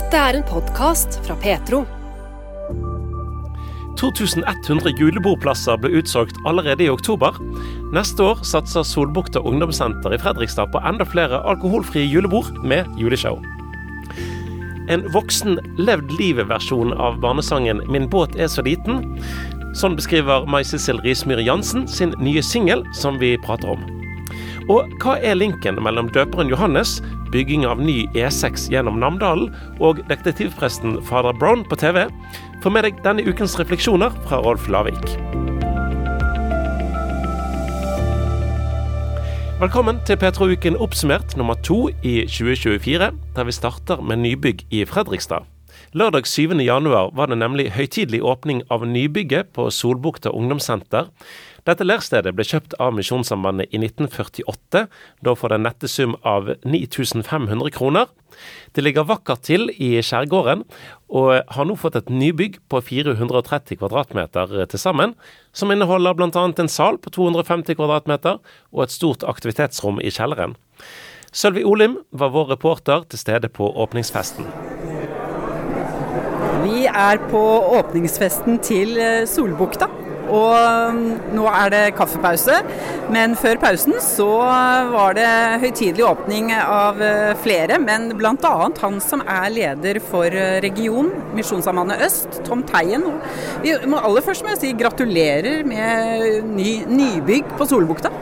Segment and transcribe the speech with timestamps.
[0.00, 1.82] Dette er en podkast fra Petro.
[4.00, 7.36] 2100 julebordplasser ble utsolgt allerede i oktober.
[7.92, 13.44] Neste år satser Solbukta ungdomssenter i Fredrikstad på enda flere alkoholfrie julebord med juleshow.
[14.88, 19.04] En voksen levd livet-versjon av barnesangen 'Min båt er så liten'.
[19.76, 23.99] Sånn beskriver Mai Sissel Rismyr Jansen sin nye singel, som vi prater om.
[24.70, 27.00] Og hva er linken mellom døperen Johannes,
[27.34, 29.48] bygging av ny E6 gjennom Namdalen
[29.82, 32.04] og detektivpresten fader Brown på TV?
[32.62, 35.16] Få med deg denne ukens refleksjoner fra Rolf Lavik.
[39.58, 45.50] Velkommen til Petro-uken oppsummert nummer to i 2024, der vi starter med nybygg i Fredrikstad.
[45.98, 46.54] Lørdag 7.
[46.62, 51.10] januar var det nemlig høytidelig åpning av nybygget på Solbukta ungdomssenter.
[51.68, 54.86] Dette lærstedet ble kjøpt av Misjonssambandet i 1948,
[55.24, 58.08] da for den nette sum av 9500 kroner.
[58.72, 60.64] Det ligger vakkert til i skjærgården,
[61.12, 65.14] og har nå fått et nybygg på 430 kvadratmeter til sammen,
[65.52, 66.46] som inneholder bl.a.
[66.48, 68.40] en sal på 250 kvadratmeter
[68.72, 70.56] og et stort aktivitetsrom i kjelleren.
[71.30, 74.48] Sølvi Olim var vår reporter til stede på åpningsfesten.
[76.64, 77.42] Vi er på
[77.78, 78.96] åpningsfesten til
[79.30, 79.99] Solbukta.
[80.30, 81.00] Og um,
[81.34, 82.60] nå er det kaffepause,
[83.12, 84.28] men før pausen så
[84.92, 85.28] var det
[85.64, 88.52] høytidelig åpning av uh, flere, men bl.a.
[88.82, 93.06] han som er leder for uh, region, Misjonssambandet Øst, Tom Teien.
[93.64, 98.12] Vi må aller først må jeg si gratulerer med ny, nybygg på Solbukta.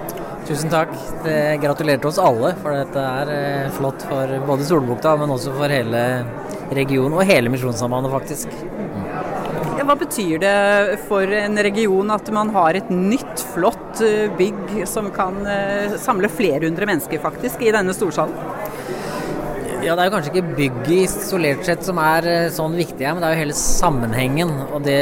[0.49, 0.95] Tusen takk.
[1.27, 3.33] Det gratulerer til oss alle, for dette er
[3.69, 6.05] uh, flott for både Solbukta, men også for hele
[6.73, 8.78] regionen og hele Misjonssambandet, faktisk.
[9.89, 15.07] Hva betyr det for en region at man har et nytt, flott eh, bygg som
[15.15, 18.35] kan eh, samle flere hundre mennesker faktisk i denne storsalen?
[19.81, 23.25] Ja, Det er jo kanskje ikke bygget isolert sett som er eh, sånn viktig, men
[23.25, 25.01] det er jo hele sammenhengen og det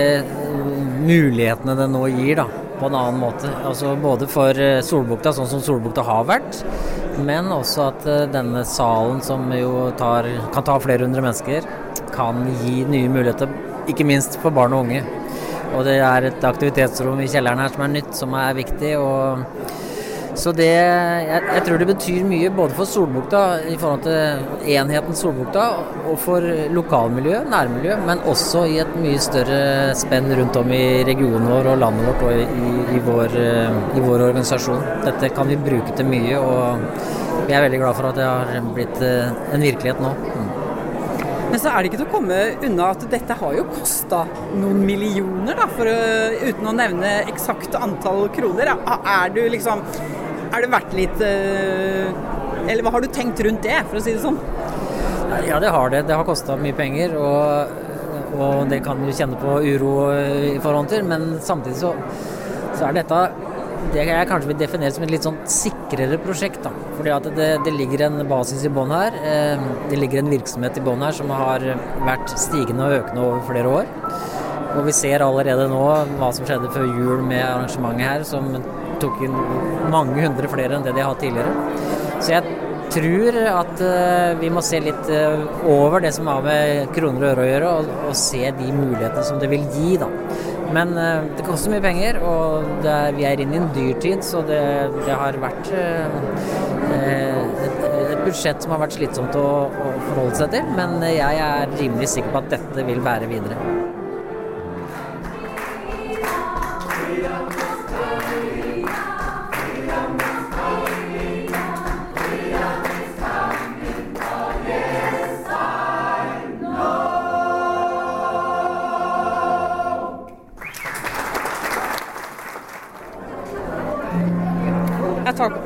[1.02, 2.44] mulighetene det nå gir.
[2.44, 2.46] da,
[2.78, 3.50] på en annen måte.
[3.66, 4.54] Altså Både for
[4.86, 6.62] Solbukta, sånn som Solbukta har vært,
[7.26, 11.66] men også at denne salen, som jo tar, kan ta flere hundre mennesker,
[12.14, 15.02] kan gi nye muligheter ikke minst for barn og unge.
[15.76, 18.94] Og det er et aktivitetsrom i kjelleren her som er nytt, som er viktig.
[19.00, 19.44] og
[20.36, 23.40] så det, jeg, jeg, tror det betyr mye både for Solbukta
[23.72, 25.64] i forhold til enheten Solbukta
[26.10, 26.44] og for
[26.76, 31.80] lokalmiljø, nærmiljø, men også i et mye større spenn rundt om i regionen vår og
[31.80, 32.68] landet vårt og i,
[32.98, 33.38] i, vår,
[33.96, 34.84] i vår, organisasjon.
[35.06, 38.70] Dette kan vi bruke til mye, og vi er veldig glad for at det har
[38.76, 40.12] blitt eh, en virkelighet nå.
[40.36, 40.65] Mm.
[41.56, 44.18] Men så er det ikke til å komme unna at dette har jo kosta
[44.60, 45.94] noen millioner, da, å,
[46.50, 48.74] uten å nevne eksakt antall kroner.
[48.76, 49.80] Er du liksom
[50.52, 52.12] Er det vært litt eh,
[52.68, 54.36] Eller hva har du tenkt rundt det, for å si det sånn?
[55.48, 56.04] Ja, det har det.
[56.10, 57.16] Det har kosta mye penger.
[57.16, 57.82] og
[58.36, 61.94] og det kan du kjenne på uro i forhold til, men samtidig så,
[62.76, 63.20] så er dette
[63.94, 66.62] det jeg kanskje vil definere som et litt sånn sikrere prosjekt.
[66.64, 66.72] da.
[66.96, 69.16] Fordi at det, det ligger en basis i bånn her.
[69.20, 71.64] Eh, det ligger en virksomhet i bånn her som har
[72.06, 73.94] vært stigende og økende over flere år.
[74.76, 75.84] Og vi ser allerede nå
[76.18, 78.50] hva som skjedde før jul med arrangementet her, som
[79.00, 79.36] tok inn
[79.92, 81.52] mange hundre flere enn det de har hatt tidligere.
[82.20, 82.56] Så jeg
[82.92, 87.30] tror at uh, vi må se litt uh, over det som har med kroner og
[87.32, 89.96] øre å gjøre, og, og, se de mulighetene som det vil gi.
[90.00, 90.10] da.
[90.74, 94.42] Men uh, det koster mye penger, og er, vi er inne i en dyrtid, så
[94.46, 94.62] det,
[95.06, 95.72] det har vært
[96.96, 100.72] et, et, budsjett som har vært slitsomt å, å forholde seg til.
[100.78, 103.85] Men jeg er rimelig sikker på at dette vil bære videre.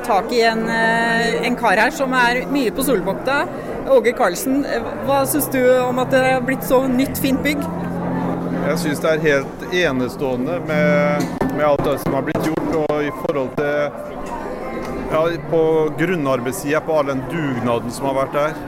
[0.05, 3.43] Tak, i en, eh, en, kar her som er mye på Solbukta.
[3.91, 4.61] Åge Karlsen,
[5.07, 7.63] hva syns du om at det har blitt så nytt, fint bygg?
[8.61, 12.69] Jeg syns det er helt enestående med, med, alt det som har blitt gjort.
[12.81, 13.73] Og i forhold til
[15.11, 15.63] ja, på
[15.99, 18.61] grunnarbeidssida, på all den dugnaden som har vært der.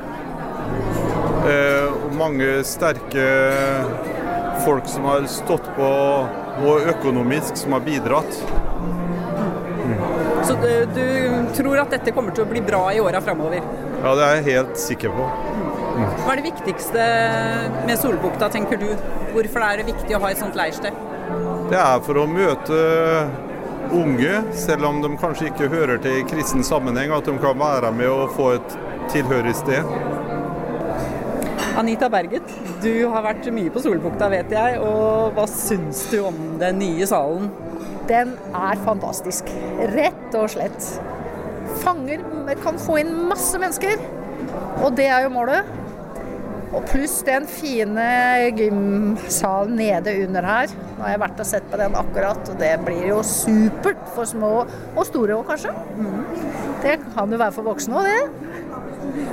[1.44, 3.30] Eh, og mange sterke
[4.66, 5.90] folk som har stått på,
[6.64, 8.44] og økonomisk som har bidratt.
[10.48, 11.06] Så du, du,
[11.56, 13.64] tror at dette kommer til å bli bra i åra framover?
[14.04, 15.28] Ja, det er jeg helt sikker på.
[15.94, 16.06] Mm.
[16.24, 17.08] Hva er det viktigste
[17.88, 18.90] med Solbukta, tenker du?
[19.32, 20.98] Hvorfor er det viktig å ha et sånt leirsted?
[21.72, 22.80] Det er for å møte
[23.94, 27.94] unge, selv om de kanskje ikke hører til i kristen sammenheng, at de kan være
[27.96, 28.78] med og få et
[29.14, 29.88] tilhørig sted.
[31.78, 32.52] Anita Berget,
[32.84, 37.08] du har vært mye på Solbukta vet jeg, og hva syns du om den nye
[37.10, 37.50] salen?
[38.10, 39.48] Den er fantastisk,
[39.94, 40.90] rett og slett.
[41.84, 42.24] Fanger
[42.64, 44.02] kan få inn masse mennesker,
[44.84, 45.80] og det er jo målet.
[46.74, 48.06] Og pluss den fine
[48.58, 50.72] gymsalen nede under her.
[50.98, 54.26] Nå har jeg vært og sett på den akkurat, og det blir jo supert for
[54.30, 55.74] små og store òg, kanskje.
[56.84, 58.44] Det kan jo være for voksne òg, det.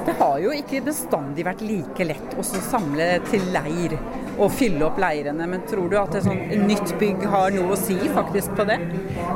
[0.04, 3.96] Det har jo ikke bestandig vært like lett å samle til leir
[4.38, 7.78] og fylle opp leirene, men tror du at et sånt nytt bygg har noe å
[7.78, 8.78] si faktisk på det?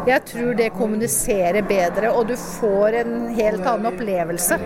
[0.08, 4.61] Jeg tror det kommuniserer bedre, og du får en helt annen opplevelse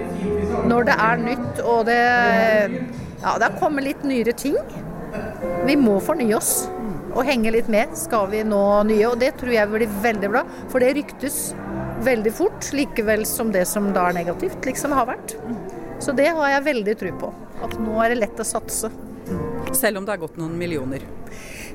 [0.69, 2.00] når det er nytt og det
[3.19, 4.54] Ja, det har kommet litt nyere ting.
[5.66, 6.69] Vi må fornye oss
[7.16, 10.44] og henge litt med skal vi nå nye, og det tror jeg blir veldig bra.
[10.70, 11.38] For det ryktes
[12.06, 15.34] veldig fort, likevel som det som da er negativt, liksom har vært.
[15.98, 17.32] Så det har jeg veldig tro på.
[17.66, 18.90] At nå er det lett å satse.
[19.76, 21.04] Selv om det har gått noen millioner?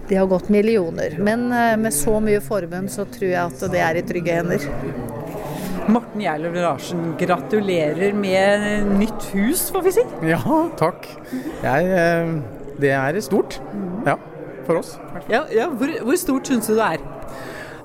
[0.07, 3.79] Det har gått millioner, men eh, med så mye forbund så tror jeg at det
[3.79, 4.65] er i trygge hender.
[5.87, 10.03] Morten Gjerløv Larsen, gratulerer med nytt hus, får vi si.
[10.27, 10.41] Ja,
[10.79, 11.07] takk.
[11.63, 12.33] Jeg, eh,
[12.83, 13.59] det er stort.
[14.07, 14.17] Ja,
[14.67, 14.97] for oss.
[15.31, 17.05] Ja, ja hvor, hvor, stort syns du det er?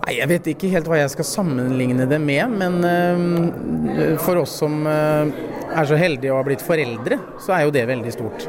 [0.02, 4.56] Nei, Jeg vet ikke helt hva jeg skal sammenligne det med, men uh, for oss
[4.58, 8.48] som er så heldige å ha blitt foreldre, så er jo det veldig stort.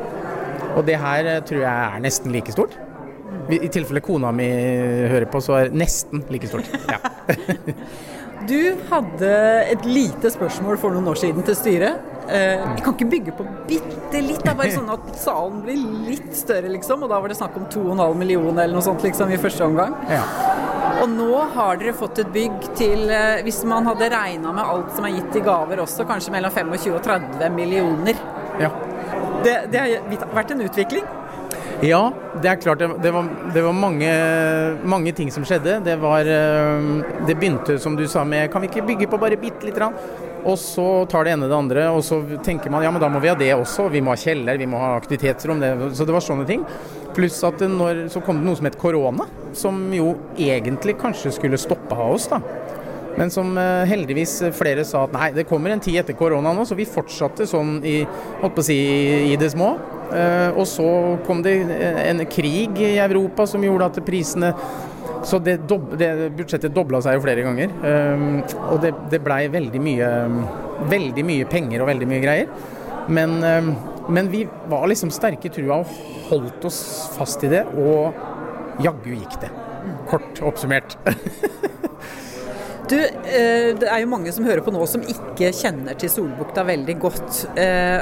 [0.75, 2.77] Og det her uh, tror jeg er nesten like stort.
[3.49, 4.45] I tilfelle kona mi
[5.09, 6.69] hører på, så er det nesten like stort.
[6.89, 7.01] Ja.
[8.49, 9.31] Du hadde
[9.69, 12.05] et lite spørsmål for noen år siden til styret.
[12.29, 16.31] Eh, vi kan ikke bygge på bitte litt, da, bare sånn at salen blir litt
[16.37, 17.03] større, liksom.
[17.05, 19.93] Og da var det snakk om 2,5 millioner eller noe sånt liksom i første omgang.
[20.09, 20.23] Ja.
[21.03, 24.95] Og nå har dere fått et bygg til, eh, hvis man hadde regna med alt
[24.95, 28.23] som er gitt i gaver også, kanskje mellom 25 og 30 millioner.
[28.59, 28.71] Ja.
[29.43, 31.07] Det, det har vært en utvikling?
[31.79, 32.01] Ja,
[32.41, 32.79] det er klart.
[32.79, 34.09] Det, var, det var mange,
[34.83, 35.77] mange, ting som skjedde.
[35.85, 36.27] Det, var,
[37.27, 39.95] det begynte, som du sa, med Kan vi ikke bygge på bare bitte lite grann?
[40.43, 43.19] Og så tar det ene det andre, og så tenker man ja, men da må
[43.23, 43.89] vi ha det også.
[43.91, 45.63] Vi må ha kjeller, vi må ha aktivitetsrom.
[45.63, 46.65] Det, så det var sånne ting.
[47.15, 49.27] Pluss at når, så kom det noe som het korona,
[49.57, 52.41] som jo egentlig kanskje skulle stoppa oss, da.
[53.19, 56.77] Men som heldigvis flere sa at nei, det kommer en tid etter korona nå, så
[56.79, 57.97] vi fortsatte sånn i,
[58.39, 58.77] holdt på å si,
[59.33, 59.73] i det små.
[60.09, 60.87] Uh, og så
[61.27, 64.55] kom det en krig i Europa som gjorde at prisene
[65.21, 65.59] Så det,
[65.99, 67.73] det budsjettet dobla seg jo flere ganger.
[68.71, 70.11] Og det, det blei veldig mye
[70.89, 72.53] Veldig mye penger og veldig mye greier.
[73.11, 73.35] Men,
[74.07, 75.97] men vi var liksom sterke i trua og
[76.29, 76.79] holdt oss
[77.17, 79.51] fast i det, og jaggu gikk det.
[80.07, 80.95] Kort oppsummert.
[82.89, 86.95] Du, det er jo mange som hører på nå som ikke kjenner til Solbukta veldig
[87.01, 87.41] godt.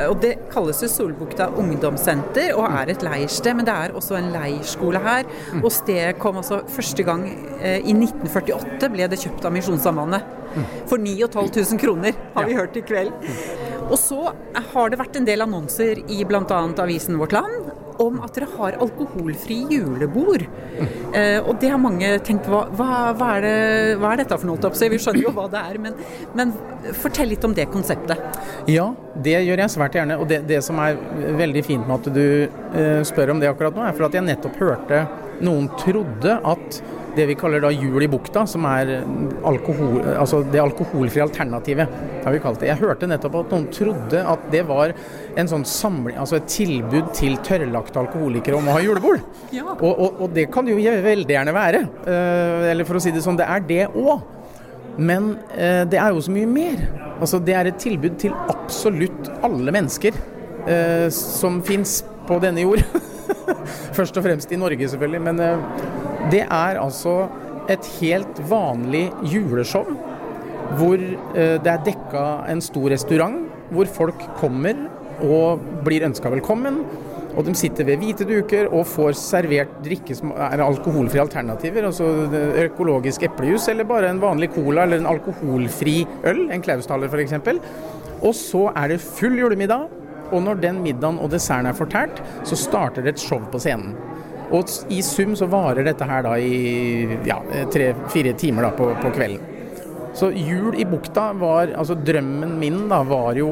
[0.08, 4.32] Og Det kalles jo Solbukta ungdomssenter og er et leirsted, men det er også en
[4.32, 5.28] leirskole her.
[5.60, 10.36] Og stedet kom altså første gang i 1948 ble det kjøpt av Misjonssambandet.
[10.88, 13.12] For 9500 kroner, har vi hørt i kveld.
[13.88, 14.32] Og så
[14.74, 16.62] har det vært en del annonser i bl.a.
[16.84, 20.46] avisen Vårt Land om at dere har alkoholfri julebord.
[21.18, 23.54] Eh, og det har mange tenkt hva, hva, hva, er, det,
[24.02, 24.72] hva er, dette for noe?
[24.78, 25.98] Så vi skjønner jo hva det er, men,
[26.38, 26.54] men,
[27.02, 28.40] fortell litt om det konseptet.
[28.70, 28.90] Ja,
[29.24, 30.20] det gjør jeg svært gjerne.
[30.22, 31.00] Og det, det som er
[31.40, 34.28] veldig fint med at du eh, spør om det akkurat nå, er for at jeg
[34.28, 35.04] nettopp hørte
[35.44, 36.82] noen trodde at
[37.18, 39.00] det vi kaller da Jul i bukta, som er
[39.48, 42.70] alkohol, altså det alkoholfrie alternativet, har vi kalt det.
[42.72, 44.94] Jeg hørte nettopp at noen trodde at det var
[45.38, 49.22] en sånn samling, altså et tilbud til tørrlagte alkoholikere om å ha julebord.
[49.56, 49.66] Ja.
[49.78, 51.84] Og, og, og, det kan det jo veldig gjerne være.
[52.08, 54.26] Uh, eller for å si det sånn, det er det òg.
[54.98, 56.82] Men uh, det er jo så mye mer.
[57.18, 60.18] Altså Det er et tilbud til absolutt alle mennesker
[60.68, 62.84] uh, som fins på denne jord.
[63.98, 65.24] Først og fremst i Norge, selvfølgelig.
[65.24, 65.42] Men
[66.32, 67.28] det er altså
[67.72, 69.90] et helt vanlig juleshow
[70.78, 73.38] hvor det er dekka en stor restaurant,
[73.72, 74.76] hvor folk kommer
[75.24, 76.82] og blir ønska velkommen.
[77.38, 81.86] Og de sitter ved hvite duker og får servert drikke som er alkoholfrie alternativer.
[81.86, 82.08] Altså
[82.66, 87.38] økologisk eplejus eller bare en vanlig cola eller en alkoholfri øl, en Klaustaler f.eks.
[88.18, 89.86] Og så er det full julemiddag.
[90.34, 93.94] Og når den middagen og desserten er fortært, så starter det et show på scenen.
[94.56, 97.40] Og i sum så varer dette her da i ja,
[97.74, 99.56] tre-fire timer da på, på, kvelden.
[100.18, 103.52] Så jul i bukta var Altså drømmen min da var jo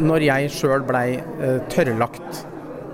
[0.00, 2.46] når jeg sjøl blei eh, tørrlagt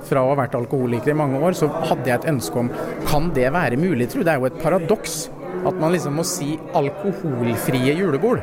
[0.06, 2.68] fra å ha vært alkoholiker i mange år, så hadde jeg et ønske om
[3.08, 4.24] kan det være mulig, tro.
[4.26, 5.16] Det er jo et paradoks
[5.62, 8.42] at man liksom må si alkoholfrie julebord.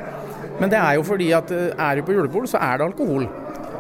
[0.60, 3.28] Men det er jo fordi at er du på julebord, så er det alkohol.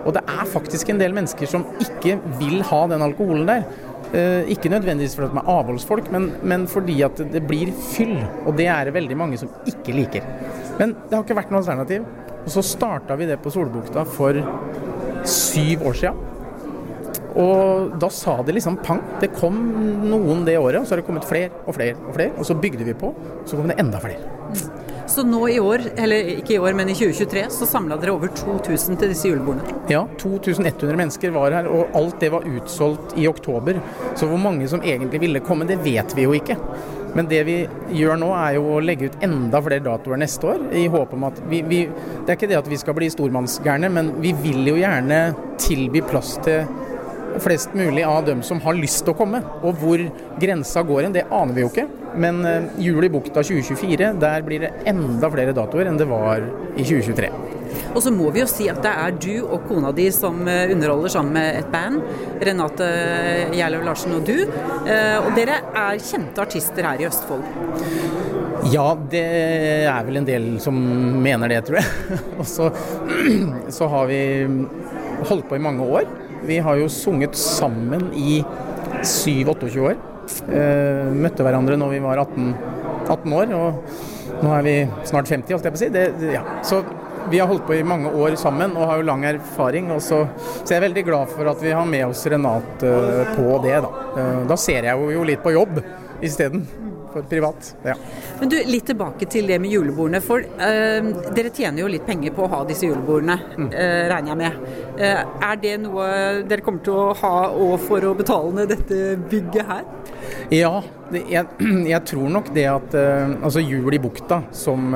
[0.05, 3.65] Og det er faktisk en del mennesker som ikke vil ha den alkoholen der.
[4.09, 8.15] Eh, ikke nødvendigvis fordi de er avholdsfolk, men, men, fordi at det blir fyll.
[8.45, 10.25] Og det er det veldig mange som ikke liker.
[10.79, 12.07] Men det har ikke vært noe alternativ.
[12.39, 14.39] Og så starta vi det på Solbukta for
[15.27, 16.15] syv år sia.
[17.39, 19.03] Og da sa det liksom pang.
[19.21, 19.59] Det kom
[20.09, 22.33] noen det året, og så har det kommet flere og flere og flere.
[22.39, 24.78] Og så bygde vi på, og så kom det enda flere.
[25.09, 28.29] Så nå i år, eller ikke i år, men i 2023, så samla dere over
[28.37, 29.79] 2000 til disse julebordene?
[29.89, 33.79] Ja, 2100 mennesker var her, og alt det var utsolgt i oktober.
[34.13, 36.59] Så hvor mange som egentlig ville komme, det vet vi jo ikke.
[37.17, 37.55] Men det vi
[37.97, 40.61] gjør nå, er jo å legge ut enda flere datoer neste år.
[40.77, 43.89] i håp om at vi, vi, Det er ikke det at vi skal bli stormannsgærne,
[43.89, 46.69] men vi vil jo gjerne tilby plass til
[47.43, 49.41] flest mulig av dem som har lyst til å komme.
[49.61, 50.03] Og hvor
[50.41, 51.87] grensa går hen, det aner vi jo ikke.
[52.19, 56.43] Men uh, Jul i bukta 2024, der blir det enda flere datoer enn det var
[56.75, 57.31] i 2023.
[57.93, 60.71] Og så må vi jo si at det er du og kona di som eh,
[60.73, 62.01] underholder sammen med et band.
[62.41, 62.87] Renate
[63.53, 64.39] Gjerlev Larsen og du.
[64.87, 67.45] Uh, og dere er kjente artister her i Østfold.
[68.73, 69.23] Ja, det
[69.87, 70.75] er vel en del som
[71.23, 72.17] mener det, tror jeg.
[72.39, 72.71] og så,
[73.77, 74.19] så har vi
[75.29, 76.09] holdt på i mange år.
[76.47, 78.39] Vi har jo sunget sammen i
[79.01, 79.99] 7-28 år.
[80.45, 82.49] Uh, møtte hverandre når vi var 18,
[83.09, 84.75] 18, år, og nå er vi
[85.09, 85.89] snart 50, holdt jeg på å si.
[85.93, 86.03] Det,
[86.35, 86.43] ja.
[86.65, 86.83] Så
[87.29, 89.89] vi har holdt på i mange år sammen og har jo lang erfaring.
[89.97, 90.21] Så,
[90.61, 93.79] så jeg er veldig glad for at vi har med oss Renate uh, på det.
[93.85, 94.05] Da.
[94.15, 95.81] Uh, da ser jeg jo litt på jobb
[96.25, 96.65] isteden
[97.13, 97.75] for privat.
[97.83, 97.95] Ja.
[98.39, 100.21] Men du, Litt tilbake til det med julebordene.
[100.23, 103.69] For uh, dere tjener jo litt penger på å ha disse julebordene, mm.
[103.73, 104.59] uh, regner jeg med.
[104.99, 106.09] Uh, er det noe
[106.49, 109.87] dere kommer til å ha òg for å betale ned dette bygget her?
[110.53, 110.73] Ja,
[111.09, 111.47] det, jeg,
[111.93, 114.93] jeg, tror nok det at altså Jul i bukta som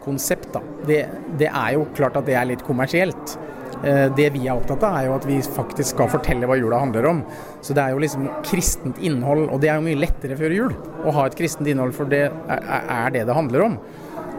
[0.00, 1.02] konsept, da, det,
[1.38, 3.36] det er jo klart at det er litt kommersielt.
[3.84, 6.82] Eh, det vi er opptatt av, er jo at vi faktisk skal fortelle hva jula
[6.82, 7.22] handler om.
[7.64, 10.74] Så det er jo liksom kristent innhold, og det er jo mye lettere før jul
[11.04, 13.78] å ha et kristent innhold, for det er det det handler om.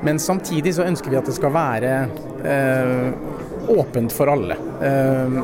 [0.06, 1.96] Men samtidig så ønsker vi at det skal være
[2.50, 3.10] eh,
[3.70, 4.58] åpent for alle.
[4.82, 5.42] Eh,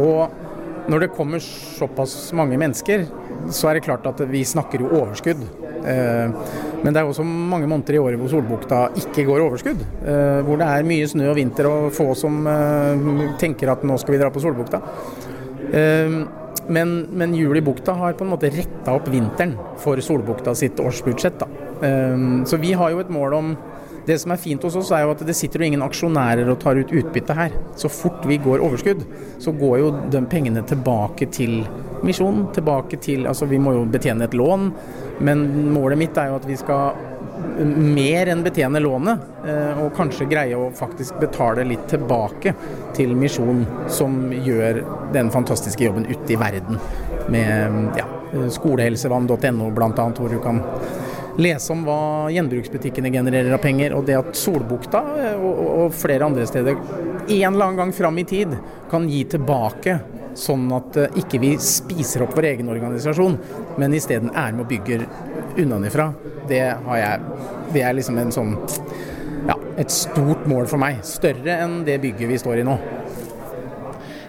[0.00, 3.04] og når det kommer såpass mange mennesker,
[3.52, 5.44] så er det klart at vi snakker jo overskudd.
[5.88, 6.30] Eh,
[6.82, 9.80] men det er også mange måneder i året hvor Solbukta ikke går overskudd.
[10.02, 13.96] Eh, hvor det er mye snø og vinter og få som eh, tenker at nå
[14.00, 14.82] skal vi dra på Solbukta.
[16.68, 20.80] Men, men Jul i bukta har på en måte retta opp vinteren for Solbukta sitt
[20.80, 21.42] årsbudsjett.
[22.48, 23.50] Så vi har jo et mål om
[24.08, 26.60] det som er fint hos oss, er jo at det sitter jo ingen aksjonærer og
[26.62, 27.54] tar ut utbytte her.
[27.78, 29.04] Så fort vi går overskudd,
[29.42, 31.60] så går jo de pengene tilbake til
[32.06, 32.48] misjonen.
[32.56, 34.72] Tilbake til Altså, vi må jo betjene et lån,
[35.20, 36.96] men målet mitt er jo at vi skal
[37.58, 42.54] mer enn betjene lånet, eh, og kanskje greie å faktisk betale litt tilbake
[42.96, 44.82] til Misjon, som gjør
[45.14, 46.80] den fantastiske jobben ute i verden
[47.32, 48.06] med ja,
[48.54, 50.62] skolehelsevann.no bl.a., hvor du kan
[51.38, 52.00] lese om hva
[52.34, 56.78] gjenbruksbutikkene genererer av penger, og det at Solbukta eh, og, og flere andre steder
[57.28, 58.54] en eller annen gang fram i tid
[58.90, 59.98] kan gi tilbake,
[60.38, 63.36] sånn at uh, ikke vi spiser opp vår egen organisasjon,
[63.78, 65.04] men isteden er med og bygger
[65.58, 66.12] unnafra.
[66.48, 67.42] Det, jeg,
[67.74, 68.54] det er liksom en sånn
[69.48, 71.02] ja, et stort mål for meg.
[71.06, 72.78] Større enn det bygget vi står i nå.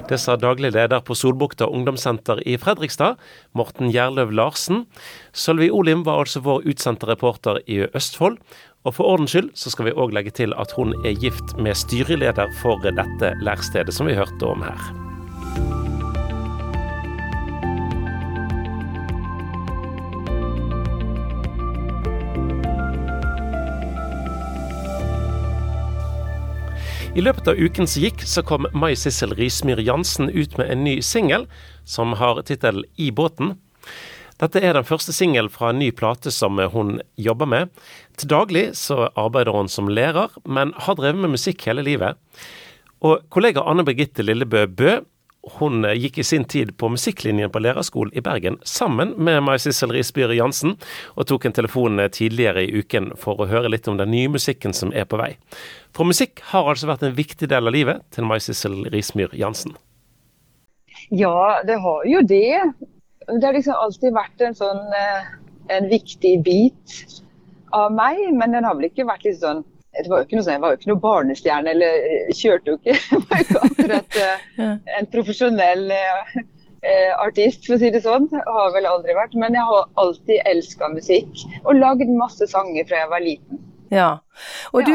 [0.10, 3.20] Det sa daglig leder på Solbukta ungdomssenter i Fredrikstad,
[3.54, 4.88] Morten Gjerløv Larsen.
[5.38, 8.40] Sølvi Olim var altså vår utsendte reporter i Østfold.
[8.88, 11.78] Og for ordens skyld så skal vi òg legge til at hun er gift med
[11.78, 15.09] styreleder for dette lærstedet som vi hørte om her.
[27.18, 30.84] I løpet av uken som gikk, så kom Mai Sissel Rismyr Jansen ut med en
[30.86, 31.48] ny singel
[31.82, 33.56] som har tittelen I båten.
[34.40, 37.74] Dette er den første singel fra en ny plate som hun jobber med.
[38.16, 42.16] Til daglig så arbeider hun som lærer, men har drevet med musikk hele livet.
[43.02, 45.00] Og kollega Anne Birgitte Lillebø Bø
[45.60, 49.58] hun eh, gikk i sin tid på musikklinjen på lærerskolen i Bergen sammen med Mai
[49.62, 50.76] Sissel Risbyre Jansen,
[51.16, 54.32] og tok en telefon eh, tidligere i uken for å høre litt om den nye
[54.32, 55.34] musikken som er på vei.
[55.96, 59.78] For musikk har altså vært en viktig del av livet til Mai Sissel Rismyr Jansen.
[61.10, 62.60] Ja, det har jo det.
[63.30, 65.30] Det har liksom alltid vært en sånn eh,
[65.70, 66.96] en viktig bit
[67.76, 69.64] av meg, men den har vel ikke vært litt sånn
[70.04, 72.74] det var jo ikke noe, sånn, jeg var jo ikke noe barnestjerne eller eh, kjørte
[72.74, 72.96] jo ikke,
[73.30, 76.36] var ikke akkurat uh, en profesjonell uh,
[77.20, 78.28] artist, for å si det sånn.
[78.32, 79.38] Har vel aldri vært.
[79.40, 83.66] Men jeg har alltid elska musikk og lagd masse sanger fra jeg var liten.
[83.90, 84.12] Ja,
[84.70, 84.94] og du,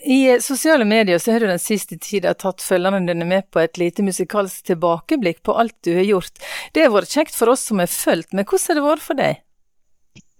[0.00, 3.76] I sosiale medier så har du den siste tida tatt følgerne dine med på et
[3.78, 6.40] lite musikalsk tilbakeblikk på alt du har gjort.
[6.72, 9.20] Det har vært kjekt for oss som har fulgt, men hvordan har det vært for
[9.20, 9.44] deg?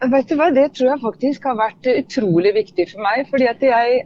[0.01, 3.27] Vet du hva, Det tror jeg faktisk har vært utrolig viktig for meg.
[3.29, 4.03] fordi at jeg,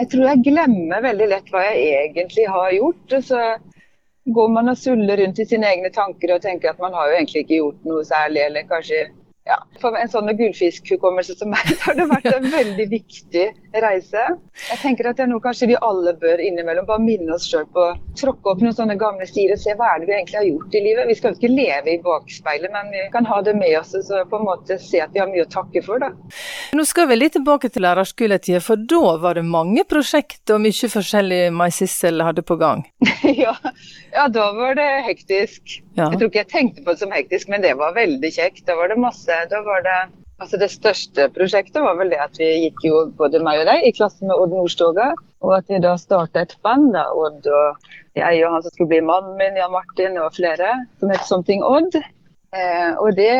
[0.00, 3.16] jeg tror jeg glemmer veldig lett hva jeg egentlig har gjort.
[3.18, 3.40] og så
[4.24, 7.16] går man og suller rundt i sine egne tanker og tenker at man har jo
[7.18, 9.02] egentlig ikke gjort noe særlig, eller kanskje
[9.44, 13.44] ja, For en sånn gullfiskhukommelse som meg, så har det vært en veldig viktig
[13.84, 14.22] reise.
[14.70, 17.66] Jeg tenker at det er noe kanskje vi alle bør innimellom bare minne oss sjøl
[17.74, 17.84] på.
[18.16, 20.78] Tråkke opp noen sånne gamle stier og se hva er det vi egentlig har gjort
[20.78, 21.10] i livet.
[21.10, 24.32] Vi skal jo ikke leve i bakspeilet, men vi kan ha det med oss og
[24.32, 26.00] på en måte se at vi har mye å takke for.
[26.00, 26.12] da.
[26.74, 30.92] Nå skal vi litt tilbake til lærerskoletida, for da var det mange prosjekt og mye
[30.96, 32.86] forskjellig Mai Sissel hadde på gang?
[33.44, 33.58] ja,
[34.14, 35.82] ja, da var det hektisk.
[35.94, 36.08] Ja.
[36.10, 38.64] Jeg tror ikke jeg tenkte på det som hektisk, men det var veldig kjekt.
[38.66, 39.98] Da var det masse Da var det
[40.42, 43.84] Altså Det største prosjektet var vel det at vi gikk jo både meg og deg
[43.86, 45.12] i klasse med Odd Nordstoga.
[45.46, 47.86] Og at vi da starta et band, da, Odd og
[48.18, 51.62] jeg og han som skulle bli mannen min, Jan Martin og flere, som het Something
[51.62, 51.94] Odd.
[52.54, 53.30] Eh, og det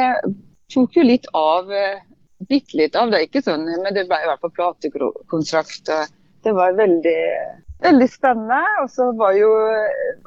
[0.72, 1.98] tok jo litt av, eh,
[2.46, 5.90] bitte litt av det, ikke sånn, men det ble i hvert fall platekontrakt.
[6.44, 7.20] Det var veldig
[7.82, 8.62] Veldig spennende.
[8.82, 9.10] Og så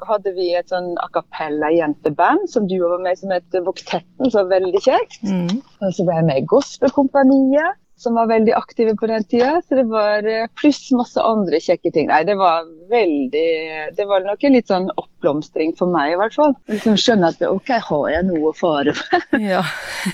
[0.08, 4.82] hadde vi et sånn a cappella-jenteband som du var med som het Voktetten, så veldig
[4.84, 5.22] kjekt.
[5.24, 5.60] Mm.
[5.80, 9.62] Og så ble jeg med i Gospelkompaniet som var veldig aktive på den tida.
[9.68, 12.08] Så det var eh, pluss masse andre kjekke ting.
[12.10, 13.48] Nei, det var veldig
[13.96, 16.54] Det var nok en litt sånn oppblomstring for meg, i hvert fall.
[16.70, 19.44] Liksom skjønne at OK, har jeg noe å fare med?
[19.52, 19.64] ja,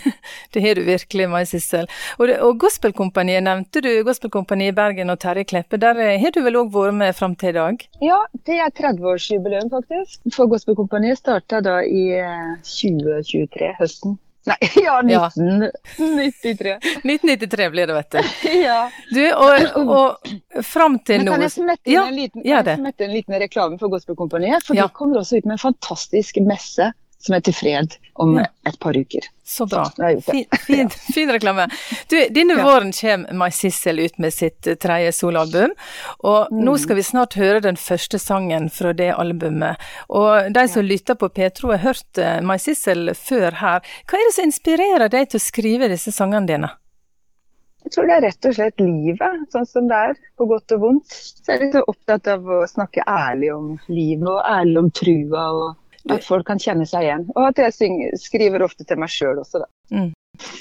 [0.57, 1.89] det har du virkelig, Mai Sissel.
[2.19, 5.81] Og, og Gospelkompaniet nevnte du, Gospelkompaniet i Bergen og Terje Kleppe.
[5.81, 7.87] Der eh, har du vel òg vært med fram til i dag?
[8.05, 10.21] Ja, det er 30-årsjubileum, faktisk.
[10.35, 12.07] For Gospelkompaniet starta da i
[12.65, 14.19] 2023, eh, høsten.
[14.45, 16.73] Nei, ja, 1993.
[16.73, 18.19] 1993 blir det, vet du.
[18.65, 18.91] ja.
[19.11, 23.15] Du, og, og fram til nå Kan jeg smette inn, ja, en, liten, ja, en
[23.15, 24.67] liten reklame for Gospelkompaniet?
[24.67, 24.89] For ja.
[24.89, 26.93] de kommer også ut med en fantastisk messe
[27.25, 28.47] som heter Fred om ja.
[28.69, 29.27] et par uker.
[29.45, 29.85] Så bra.
[30.25, 31.67] Fin, fin, fin, reklame.
[32.09, 32.65] Du, denne ja.
[32.65, 35.75] våren kommer Mai Sissel ut med sitt eh, tredje soloalbum.
[36.25, 36.63] Og mm.
[36.65, 39.81] nå skal vi snart høre den første sangen fra det albumet.
[40.09, 40.89] Og de som ja.
[40.95, 43.83] lytter på Petro har hørt My Mai Sissel før her.
[44.07, 46.71] Hva er det som inspirerer deg til å skrive disse sangene dine?
[47.85, 50.85] Jeg tror det er rett og slett livet, sånn som det er, på godt og
[50.87, 51.11] vondt.
[51.13, 55.43] Så jeg er litt opptatt av å snakke ærlig om livet og ærlig om trua.
[55.51, 57.25] og at folk kan kjenne seg igjen.
[57.35, 59.71] Og at jeg synger, skriver ofte til meg sjøl også, da.
[59.95, 60.13] Mm.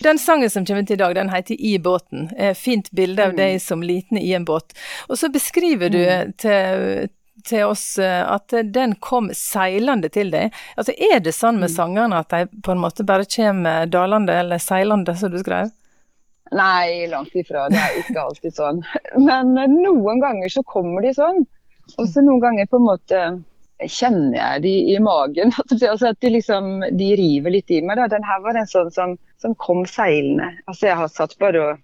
[0.06, 2.30] Den sangen som kommer til i dag, den heter I båten.
[2.38, 3.38] Et fint bilde av mm.
[3.42, 4.76] deg som liten i en båt.
[5.10, 6.34] Og så beskriver du mm.
[6.38, 7.08] til,
[7.48, 10.54] til oss eh, at den kom seilende til deg.
[10.78, 14.36] Altså Er det sånn med sangene sangerne at de på en måte bare kommer dalende
[14.44, 15.74] eller seilende, som du skrev?
[16.54, 17.66] Nei, langt ifra.
[17.74, 18.84] Det er ikke alltid sånn.
[19.28, 21.42] Men noen ganger så kommer de sånn.
[21.98, 23.24] Og så noen ganger på en måte
[23.92, 25.54] kjenner jeg de i magen.
[25.94, 28.00] Altså at de liksom de river litt i meg.
[28.00, 28.10] Da.
[28.12, 30.52] Den her var en sånn som, som kom seilende.
[30.70, 31.82] Altså jeg har satt bare og,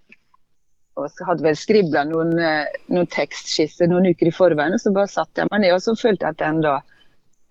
[1.00, 4.76] og hadde vel skribla noen, eh, noen tekstskisser noen uker i forveien.
[4.76, 6.78] og Så bare satt jeg meg ned og så følte jeg at den da,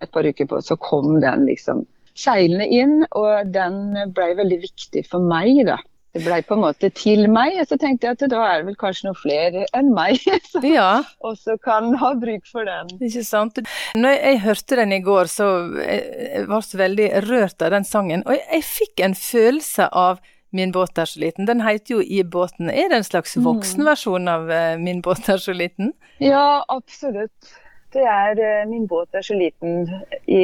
[0.00, 1.84] et par uker på, så kom den liksom
[2.18, 3.00] seilende inn.
[3.18, 5.80] Og den ble veldig viktig for meg, da
[6.14, 7.54] det blei på en måte til meg.
[7.62, 10.18] Og så tenkte jeg at da er det vel kanskje noen flere enn meg
[10.52, 10.88] som ja.
[11.26, 12.90] også kan ha bruk for den.
[12.98, 13.62] Ikke sant.
[13.98, 18.26] Når jeg hørte den i går, så jeg ble jeg veldig rørt av den sangen.
[18.26, 21.46] Og jeg fikk en følelse av Min båt er så liten.
[21.46, 22.72] Den heter jo I båten.
[22.74, 23.44] Er det en slags mm.
[23.44, 25.92] voksenversjon av uh, Min båt er så liten?
[26.18, 27.52] Ja, absolutt.
[27.94, 29.86] Det er uh, Min båt er så liten
[30.26, 30.40] i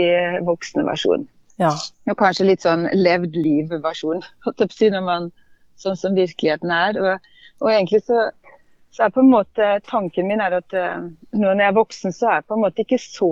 [0.47, 1.27] voksenversjon.
[1.59, 1.73] Ja.
[2.07, 5.29] Og kanskje litt sånn levd liv-versjon, når man
[5.81, 6.99] sånn som virkeligheten er.
[7.01, 7.31] Og,
[7.63, 8.29] og egentlig så,
[8.95, 12.31] så, er på en måte tanken min er at uh, når jeg er voksen, så
[12.31, 13.31] er jeg på en måte ikke så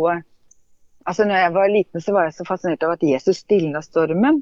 [1.05, 4.39] Altså når jeg var liten, så var jeg så fascinert av at Jesus stilna stormen.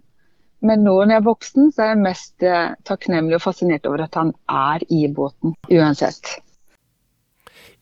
[0.62, 4.04] Men nå når jeg er voksen, så er jeg mest uh, takknemlig og fascinert over
[4.04, 6.36] at han er i båten, uansett.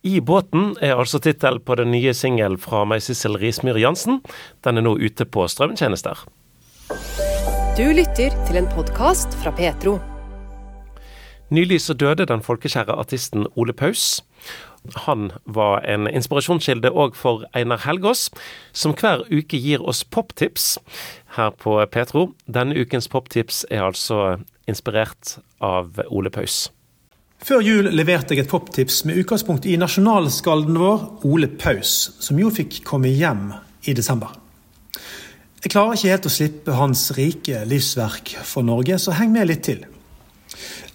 [0.00, 4.22] I båten er altså tittel på den nye singelen fra meg, Sissel Rismyr Jansen.
[4.64, 6.24] Den er nå ute på strømtjenester.
[7.80, 9.94] Du lytter til en podkast fra Petro.
[11.48, 14.18] Nylig så døde den folkekjære artisten Ole Paus.
[15.06, 18.26] Han var en inspirasjonskilde òg for Einar Helgaas,
[18.76, 20.74] som hver uke gir oss poptips
[21.38, 22.26] her på Petro.
[22.44, 24.20] Denne ukens poptips er altså
[24.68, 26.66] inspirert av Ole Paus.
[27.40, 32.52] Før jul leverte jeg et poptips med utgangspunkt i nasjonalskalden vår Ole Paus, som jo
[32.52, 33.54] fikk komme hjem
[33.88, 34.36] i desember.
[35.60, 39.66] Jeg klarer ikke helt å slippe hans rike livsverk for Norge, så heng med litt
[39.66, 39.82] til.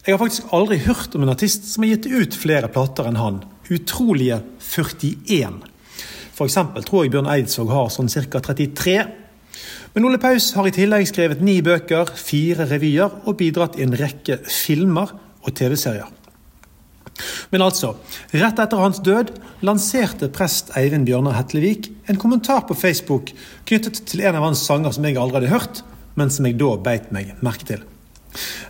[0.05, 3.19] Jeg har faktisk aldri hørt om en artist som har gitt ut flere plater enn
[3.21, 3.37] han,
[3.69, 5.59] utrolige 41.
[6.33, 8.41] For eksempel tror jeg Bjørn Eidsvåg har sånn ca.
[8.49, 8.97] 33.
[9.93, 13.93] Men Ole Paus har i tillegg skrevet ni bøker, fire revyer og bidratt i en
[13.95, 15.13] rekke filmer
[15.45, 16.09] og TV-serier.
[17.53, 17.93] Men altså,
[18.35, 19.31] rett etter hans død
[19.65, 23.31] lanserte prest Eivind Bjørnar Hetlevik en kommentar på Facebook
[23.69, 25.83] knyttet til en av hans sanger som jeg aldri hadde hørt,
[26.19, 27.85] men som jeg da beit meg merke til.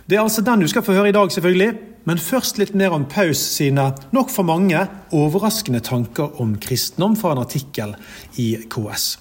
[0.06, 1.74] Det er altså den du skal få høre i dag, selvfølgelig.
[2.06, 7.34] Men først litt mer om Paus sine, nok for mange, overraskende tanker om kristendom fra
[7.34, 7.96] en artikkel
[8.38, 9.16] i KS.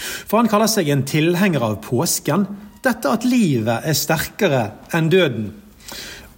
[0.00, 2.46] For han kaller seg en tilhenger av påsken,
[2.80, 4.62] dette at livet er sterkere
[4.96, 5.50] enn døden.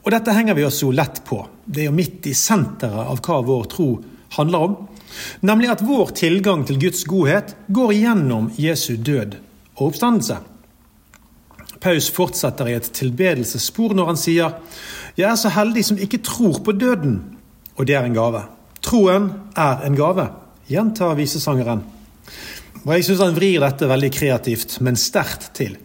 [0.03, 1.39] Og dette henger vi oss jo lett på.
[1.65, 3.91] Det er jo midt i senteret av hva vår tro
[4.37, 4.77] handler om.
[5.47, 9.37] Nemlig at vår tilgang til Guds godhet går gjennom Jesu død
[9.77, 10.41] og oppstandelse.
[11.83, 14.59] Paus fortsetter i et tilbedelsesspor når han sier
[15.19, 17.17] Jeg er så heldig som ikke tror på døden,
[17.77, 18.45] og det er en gave.
[18.83, 20.29] Troen er en gave,
[20.71, 21.83] gjentar visesangeren.
[22.83, 25.77] Og Jeg syns han vrir dette veldig kreativt, men sterkt til.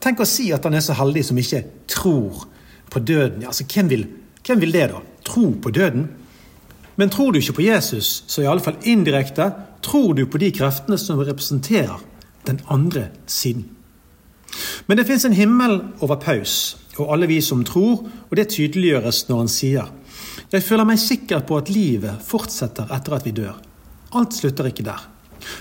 [0.00, 2.44] Tenk å si at han er så heldig som ikke tror
[2.90, 3.44] på døden.
[3.46, 4.06] Altså, hvem vil,
[4.46, 5.00] hvem vil det, da?
[5.24, 6.08] Tro på døden?
[6.96, 10.50] Men tror du ikke på Jesus, så i alle fall indirekte tror du på de
[10.52, 12.02] kreftene som representerer
[12.46, 13.64] den andre siden.
[14.86, 19.24] Men det fins en himmel over Paus og alle vi som tror, og det tydeliggjøres
[19.28, 19.90] når han sier
[20.50, 23.54] Jeg føler meg sikker på at livet fortsetter etter at vi dør.
[24.18, 25.00] Alt slutter ikke der.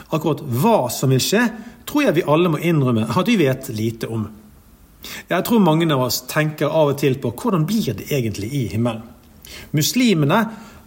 [0.09, 1.43] Akkurat hva som vil skje,
[1.85, 4.25] tror jeg vi alle må innrømme at vi vet lite om.
[5.29, 8.65] Jeg tror mange av oss tenker av og til på hvordan blir det egentlig i
[8.73, 9.05] himmelen.
[9.71, 10.39] Muslimene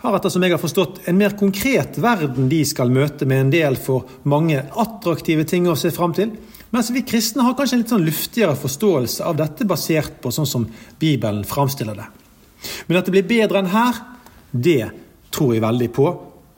[0.03, 3.53] har etter som jeg har forstått en mer konkret verden de skal møte med en
[3.53, 6.33] del for mange attraktive ting å se fram til.
[6.75, 10.49] Mens vi kristne har kanskje en litt sånn luftigere forståelse av dette basert på sånn
[10.49, 10.67] som
[10.99, 12.09] Bibelen framstiller det.
[12.87, 14.01] Men at det blir bedre enn her,
[14.51, 14.91] det
[15.33, 16.09] tror jeg veldig på,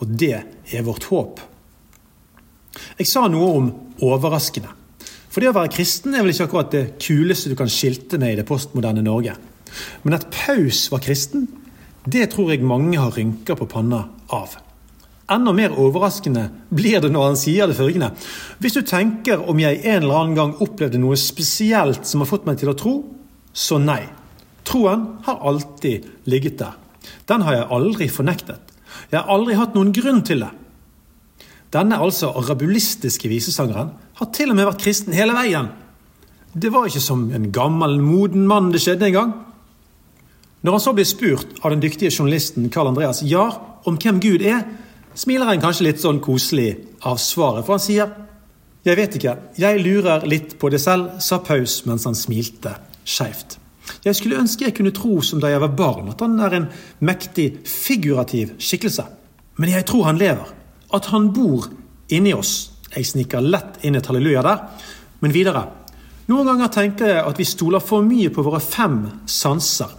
[0.01, 1.43] og det er vårt håp.
[2.99, 3.69] Jeg sa noe om
[4.05, 4.73] overraskende.
[5.35, 8.37] For det å være kristen er vel ikke akkurat det kuleste du kan skilte med
[8.37, 9.35] i det postmoderne Norge.
[10.07, 11.49] Men at Paus var kristen,
[12.07, 14.55] det tror jeg mange har rynker på panna av.
[15.35, 18.13] Enda mer overraskende blir det når han sier det følgende.
[18.63, 22.47] Hvis du tenker om jeg en eller annen gang opplevde noe spesielt som har fått
[22.47, 22.95] meg til å tro,
[23.51, 24.05] så nei.
[24.69, 26.77] Troen har alltid ligget der.
[27.27, 28.77] Den har jeg aldri fornektet.
[29.11, 30.53] Jeg har aldri hatt noen grunn til det.
[31.75, 35.73] Denne altså rabulistiske visesangeren har til og med vært kristen hele veien.
[36.55, 39.33] Det var ikke som en gammel, moden mann det skjedde en gang.
[40.63, 43.59] Når han så blir spurt av den dyktige journalisten Carl Andreas Jahr
[43.91, 44.63] om hvem Gud er,
[45.19, 48.21] smiler han kanskje litt sånn koselig av svaret, for han sier
[48.85, 53.57] Jeg vet ikke, jeg lurer litt på det selv, sa Paus mens han smilte skeivt.
[54.05, 56.67] Jeg skulle ønske jeg kunne tro som da jeg var barn, at han er en
[57.01, 59.07] mektig, figurativ skikkelse.
[59.57, 60.53] Men jeg tror han lever
[60.95, 61.69] at han bor
[62.15, 62.71] inni oss.
[62.95, 64.63] Jeg sniker lett inn et halleluja der.
[65.21, 65.65] Men videre.
[66.31, 69.91] Noen ganger tenker jeg at vi stoler for mye på våre fem sanser.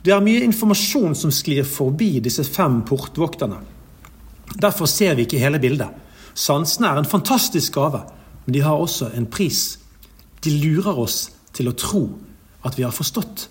[0.00, 3.58] Det er mye informasjon som sklir forbi disse fem portvokterne.
[4.60, 5.90] Derfor ser vi ikke hele bildet.
[6.34, 8.00] Sansene er en fantastisk gave,
[8.46, 9.78] men de har også en pris.
[10.40, 12.06] De lurer oss til å tro
[12.64, 13.48] at vi har forstått.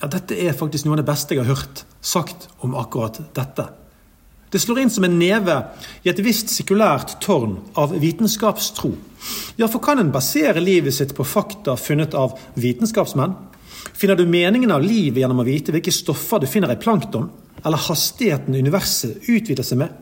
[0.00, 3.66] Ja, dette er faktisk noe av det beste jeg har hørt sagt om akkurat dette.
[4.50, 5.56] Det slår inn som en neve
[6.02, 8.90] i et visst sekulært tårn av vitenskapstro.
[9.60, 13.36] Ja, for kan en basere livet sitt på fakta funnet av vitenskapsmenn?
[13.94, 17.28] Finner du meningen av livet gjennom å vite hvilke stoffer du finner i plankton?
[17.62, 19.94] Eller hastigheten universet utvider seg med?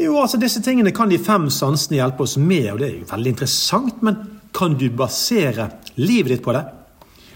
[0.00, 3.10] Jo, altså Disse tingene kan de fem sansene hjelpe oss med, og det er jo
[3.12, 4.02] veldig interessant.
[4.06, 6.64] Men kan du basere livet ditt på det?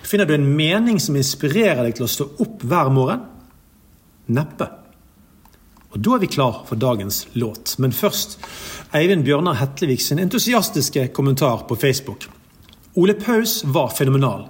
[0.08, 3.24] Finner du en mening som inspirerer deg til å stå opp hver morgen?
[4.32, 4.79] Neppe.
[5.90, 7.74] Og Da er vi klar for dagens låt.
[7.78, 8.38] Men først
[8.94, 12.28] Eivind Bjørnar Hetlevik sin entusiastiske kommentar på Facebook.
[12.94, 14.48] Ole Paus var fenomenal.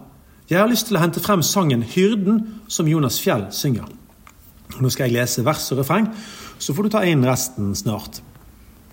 [0.51, 3.87] Jeg har lyst til å hente frem sangen 'Hyrden', som Jonas Fjell synger.
[4.81, 6.09] Nå skal jeg lese vers og refreng,
[6.59, 8.21] så får du ta inn resten snart.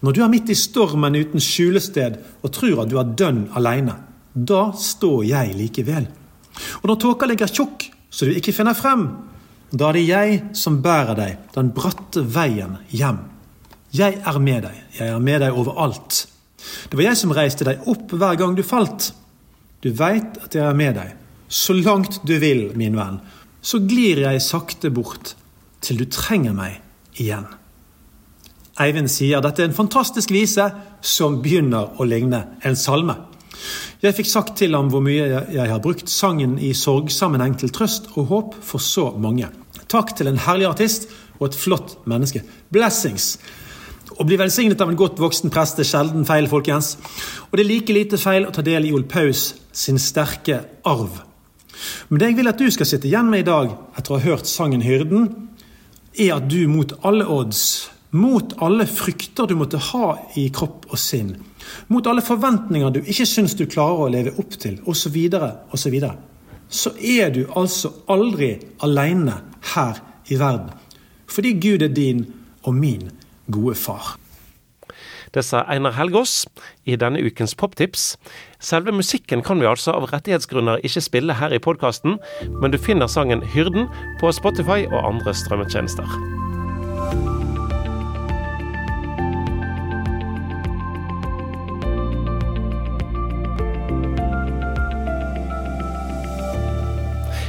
[0.02, 3.96] Når du er midt i stormen uten skjulested og tror at du er dønn aleine,
[4.36, 6.08] da står jeg likevel.
[6.84, 9.08] Og når tåka ligger tjukk så du ikke finner frem,
[9.72, 13.20] da er det jeg som bærer deg den bratte veien hjem.
[13.96, 16.26] Jeg er med deg, jeg er med deg overalt.
[16.90, 19.12] Det var jeg som reiste deg opp hver gang du falt.
[19.84, 21.14] Du veit at jeg er med deg.
[21.48, 23.22] Så langt du vil, min venn,
[23.62, 25.36] så glir jeg sakte bort
[25.84, 26.82] til du trenger meg
[27.20, 27.48] igjen.
[28.78, 30.68] Eivind sier dette er en fantastisk vise
[31.02, 33.16] som begynner å ligne en salme.
[34.04, 38.12] Jeg fikk sagt til ham hvor mye jeg har brukt sangen i sorgsammenheng til trøst
[38.16, 39.50] og håp for så mange.
[39.90, 41.08] Takk til en herlig artist
[41.40, 42.44] og et flott menneske.
[42.74, 43.38] Blessings.
[44.18, 46.96] Å bli velsignet av en godt voksen prest er sjelden feil, folkens.
[47.50, 51.22] Og det er like lite feil å ta del i Ol Paus sin sterke arv.
[52.10, 54.26] Men det jeg vil at du skal sitte igjen med i dag, etter å ha
[54.32, 55.30] hørt sangen 'Hyrden',
[56.18, 60.98] er at du mot alle odds, mot alle frykter du måtte ha i kropp og
[60.98, 61.36] sinn,
[61.88, 65.18] mot alle forventninger du ikke syns du klarer å leve opp til, osv.,
[65.72, 66.14] osv., så,
[66.68, 69.42] så er du altså aldri aleine
[69.74, 70.72] her i verden.
[71.28, 72.26] Fordi Gud er din
[72.64, 73.10] og min
[73.52, 74.16] gode far.
[75.34, 76.46] Det sa Einar Helgås
[76.86, 78.16] i denne ukens poptips.
[78.60, 82.18] Selve musikken kan vi altså av rettighetsgrunner ikke spille her i podkasten,
[82.62, 86.47] men du finner sangen 'Hyrden' på Spotify og andre strømmetjenester.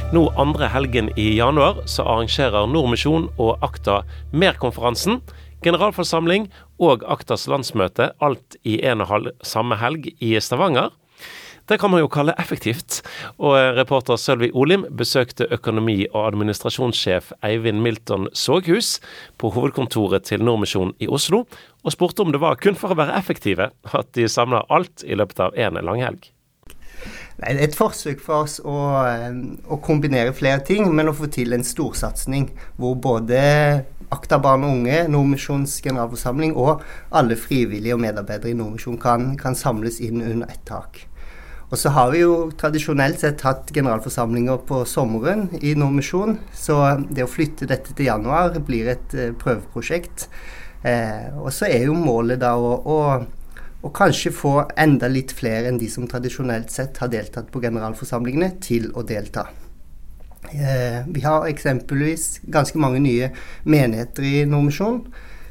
[0.09, 3.99] Nå andre helgen i januar så arrangerer Nordmisjon og Akta
[4.33, 5.19] Merkonferansen,
[5.61, 6.47] generalforsamling
[6.81, 10.89] og Aktas landsmøte, alt i en og halv samme helg i Stavanger.
[11.69, 13.03] Det kan man jo kalle effektivt,
[13.37, 18.95] og reporter Sølvi Olim besøkte økonomi- og administrasjonssjef Eivind Milton Såghus
[19.37, 21.43] på hovedkontoret til Nordmisjon i Oslo,
[21.85, 25.13] og spurte om det var kun for å være effektive at de samla alt i
[25.13, 26.31] løpet av én langhelg.
[27.39, 28.75] Nei, det er et forsøk for oss å,
[29.07, 29.35] eh,
[29.71, 32.49] å, kombinere flere ting, men å få til en storsatsing
[32.79, 33.39] hvor både
[34.09, 36.81] Akta barn og unge, Nordmisjons generalforsamling og
[37.13, 41.03] alle frivillige og medarbeidere i Nordmisjon kan, kan, samles inn under ett tak.
[41.69, 47.27] Og så har vi jo tradisjonelt sett hatt generalforsamlinger på sommeren i Nordmisjon, så det
[47.27, 50.25] å flytte dette til januar blir et uh, prøveprosjekt.
[50.81, 52.99] Eh, og så er jo målet da å, å
[53.79, 58.51] og kanskje få enda litt flere enn de som tradisjonelt sett har deltatt på generalforsamlingene,
[58.63, 59.47] til å delta.
[60.51, 63.31] Eh, vi har eksempelvis ganske mange nye
[63.63, 65.03] menigheter i Nordmisjon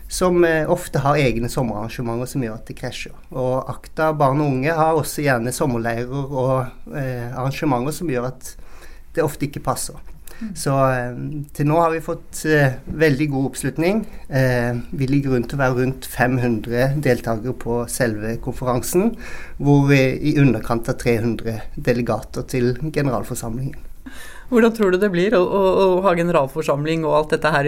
[0.08, 3.16] som eh, ofte har egne sommerarrangementer som gjør at det krasjer.
[3.30, 8.54] Og Akta barn og unge har også gjerne sommerleirer og eh, arrangementer som gjør at
[9.14, 9.96] det ofte ikke passer.
[10.54, 11.16] Så eh,
[11.54, 14.04] til nå har vi fått eh, veldig god oppslutning.
[14.28, 14.70] Eh,
[15.00, 19.12] vi ligger rundt å være rundt 500 deltakere på selve konferansen,
[19.58, 23.84] hvor vi i underkant av 300 delegater til generalforsamlingen.
[24.48, 27.66] Hvordan tror du det blir å, å, å, ha generalforsamling og alt dette her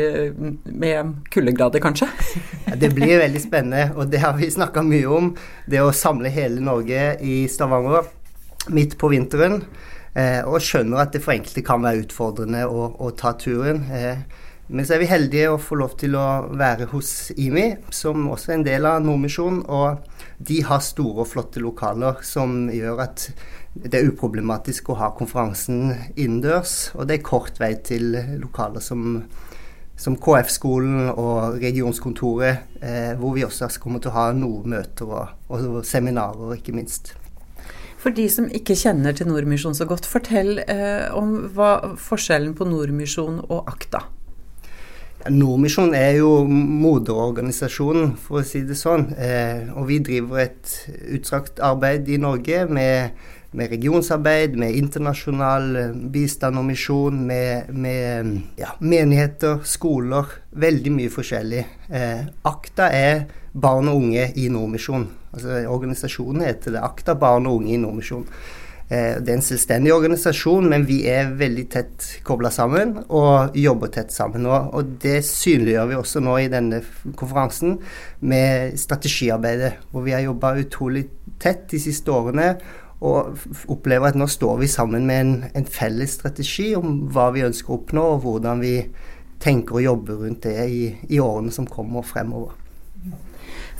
[0.64, 2.08] med kuldegrader, kanskje?
[2.70, 5.32] Ja, det blir veldig spennende, og det har vi snakka mye om.
[5.68, 8.06] Det å samle hele Norge i Stavanger
[8.72, 9.58] midt på vinteren.
[10.18, 13.84] Eh, og skjønner at det for enkelte kan være utfordrende å, å ta turen.
[13.94, 14.22] Eh,
[14.70, 18.52] men så er vi heldige å få lov til å være hos IMI, som også
[18.52, 19.64] er en del av Nordmisjonen.
[19.66, 23.26] Og de har store og flotte lokaler som gjør at
[23.74, 26.92] det er uproblematisk å ha konferansen innendørs.
[26.94, 29.24] Og det er kort vei til lokaler som,
[29.98, 35.34] som KF-skolen og regionskontoret, eh, hvor vi også kommer til å ha noen møter og,
[35.50, 37.16] og seminarer, ikke minst.
[38.00, 42.64] For de som ikke kjenner til Nordmisjon så godt, fortell eh, om hva forskjellen på
[42.68, 44.06] Nordmisjon og Akta.
[45.28, 49.10] Nordmisjon er jo moderorganisasjonen, for å si det sånn.
[49.20, 50.72] Eh, og vi driver et
[51.12, 53.20] utstrakt arbeid i Norge med,
[53.56, 60.30] med regionsarbeid, med internasjonal eh, bistand og misjon, med, med ja, menigheter, skoler.
[60.50, 61.66] Veldig mye forskjellig.
[61.90, 65.08] Eh, Akta er barn og unge i Nordmisjon.
[65.34, 68.26] Altså, organisasjonen heter det Akta barn og unge i Nordmisjon.
[68.90, 73.92] Eh, det er en selvstendig organisasjon, men vi er veldig tett kobla sammen og jobber
[73.94, 74.48] tett sammen.
[74.50, 76.82] Og det synliggjør vi også nå i denne
[77.14, 77.78] konferansen
[78.26, 81.06] med strategiarbeidet, hvor vi har jobba utrolig
[81.40, 82.56] tett de siste årene.
[83.00, 83.38] Og
[83.72, 87.72] opplever at nå står vi sammen med en, en felles strategi om hva vi ønsker
[87.72, 88.74] å oppnå, og hvordan vi
[89.40, 92.59] tenker å jobbe rundt det i, i årene som kommer fremover.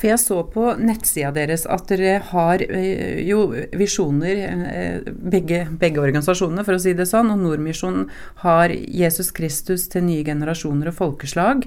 [0.00, 3.42] For jeg så på nettsida deres at dere har eh, jo
[3.76, 7.28] visjoner, eh, begge, begge organisasjonene, for å si det sånn.
[7.34, 8.06] Og Nordmisjonen
[8.40, 11.66] har Jesus Kristus til nye generasjoner og folkeslag.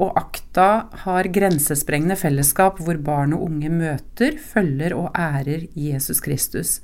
[0.00, 0.68] Og Akta
[1.02, 6.78] har grensesprengende fellesskap hvor barn og unge møter, følger og ærer Jesus Kristus.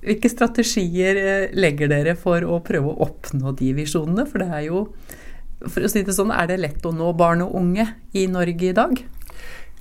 [0.00, 4.24] Hvilke strategier eh, legger dere for å prøve å oppnå de visjonene?
[4.32, 4.86] For det er jo,
[5.66, 8.72] for å si det sånn, er det lett å nå barn og unge i Norge
[8.72, 9.04] i dag?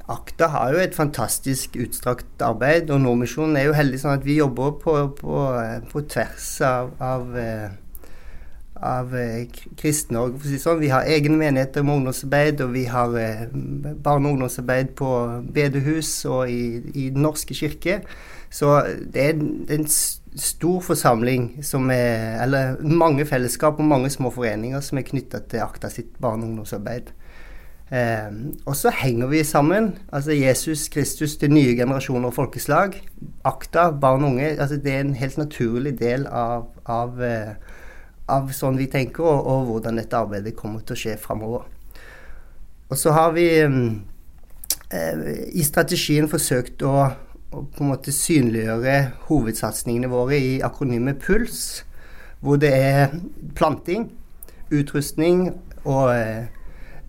[0.08, 4.38] Akta har jo et fantastisk utstrakt arbeid, og Nordmisjonen er jo heldig sånn at vi
[4.38, 5.40] jobber på, på,
[5.90, 7.72] på tvers av, av, eh,
[8.86, 9.48] av eh,
[9.82, 10.84] Kristen-Norge, for å si sånn.
[10.84, 15.12] Vi har egne menigheter med ungdomsarbeid, og vi har eh, barne- og ungdomsarbeid på
[15.58, 16.62] bedehus og i,
[16.94, 18.04] i Den norske kirke.
[18.54, 18.78] Så
[19.10, 19.42] det er
[19.74, 25.42] en stor forsamling som er Eller mange fellesskap og mange små foreninger som er knytta
[25.50, 27.10] til Akta sitt barne- og ungdomsarbeid.
[27.92, 28.32] Eh,
[28.66, 29.98] og så henger vi sammen.
[30.12, 32.98] Altså Jesus Kristus til nye generasjoner og folkeslag.
[33.46, 34.56] Akta, barn og unge.
[34.60, 37.54] Altså det er en helt naturlig del av, av, eh,
[38.28, 41.70] av sånn vi tenker, og, og, hvordan dette arbeidet kommer til å skje framover.
[42.90, 45.22] Og så har vi eh,
[45.54, 48.98] i strategien forsøkt å, å, på en måte synliggjøre
[49.30, 51.86] hovedsatsingene våre i akronymet PULS,
[52.42, 53.14] hvor det er
[53.58, 54.10] planting,
[54.74, 55.52] utrustning
[55.86, 56.50] og eh,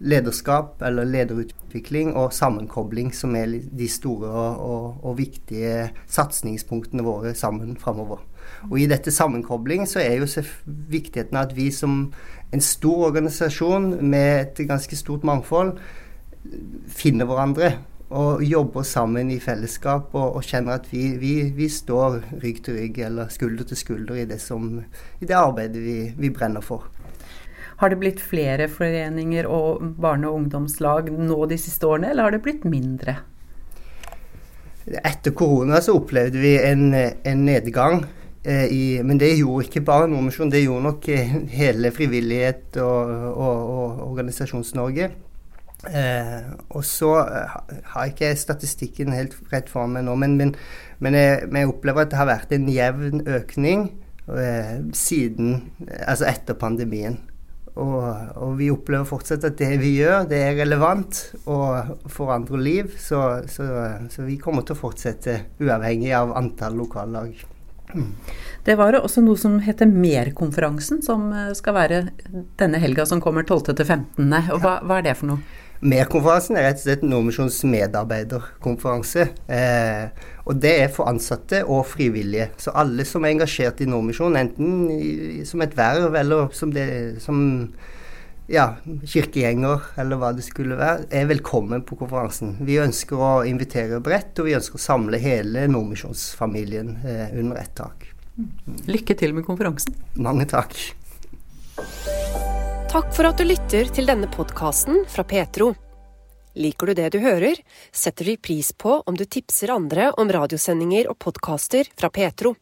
[0.00, 7.76] lederskap eller lederutvikling og sammenkobling som er de store og, og, viktige satsingspunktene våre sammen
[7.80, 8.20] framover.
[8.70, 12.12] Og i dette sammenkobling så er jo viktigheten at vi som
[12.52, 15.76] en stor organisasjon med et ganske stort mangfold
[16.86, 17.72] finner hverandre
[18.06, 22.78] og jobber sammen i fellesskap og, og kjenner at vi, vi, vi, står rygg til
[22.78, 24.68] rygg eller skulder til skulder i det, som,
[25.20, 26.86] i det arbeidet vi, vi brenner for.
[27.76, 32.36] Har det blitt flere foreninger og barne- og ungdomslag nå de siste årene, eller har
[32.36, 33.18] det blitt mindre?
[34.86, 38.04] Etter korona så opplevde vi en, en nedgang.
[38.46, 43.14] Eh, i, men det gjorde ikke bare Nordmisjon, det gjorde nok eh, hele frivillighet og,
[43.34, 45.10] og, og Organisasjons-Norge.
[45.90, 50.54] Eh, og så har har jeg ikke statistikken helt rett for meg nå, men, men,
[50.98, 53.88] men, jeg, jeg, opplever at det har vært en jevn økning
[54.30, 55.72] eh, siden,
[56.06, 57.18] altså etter pandemien.
[57.76, 58.04] Og,
[58.40, 62.94] og, vi opplever fortsatt at det vi gjør, det er relevant og forandrer liv.
[63.00, 63.20] Så,
[63.52, 63.66] så,
[64.12, 67.36] så vi kommer til å fortsette uavhengig av antall lokallag.
[67.92, 68.14] Mm.
[68.64, 72.00] Det var også noe som heter Merkonferansen, som eh, skal være
[72.58, 73.76] denne helga som kommer 12.
[73.76, 74.34] til 15.
[74.56, 75.62] Og hva, hva er det for noe?
[75.86, 79.28] Merkonferansen er rett og slett Nordmisjons medarbeiderkonferanse.
[79.52, 82.52] Eh, og det er for ansatte og frivillige.
[82.62, 86.86] Så alle som er engasjert i Nordmisjon, enten i, som et verv eller som, det,
[87.22, 87.40] som
[88.46, 88.68] ja,
[89.02, 92.54] kirkegjenger eller hva det skulle være, er velkommen på konferansen.
[92.66, 97.74] Vi ønsker å invitere bredt, og vi ønsker å samle hele Nordmisjonsfamilien eh, under ett
[97.78, 98.06] tak.
[98.86, 99.96] Lykke til med konferansen.
[100.14, 100.76] Mange takk.
[102.92, 105.72] Takk for at du lytter til denne podkasten fra Petro.
[106.56, 107.58] Liker du det du hører,
[107.92, 112.54] setter vi pris på om du tipser andre om radiosendinger og podkaster fra Petro.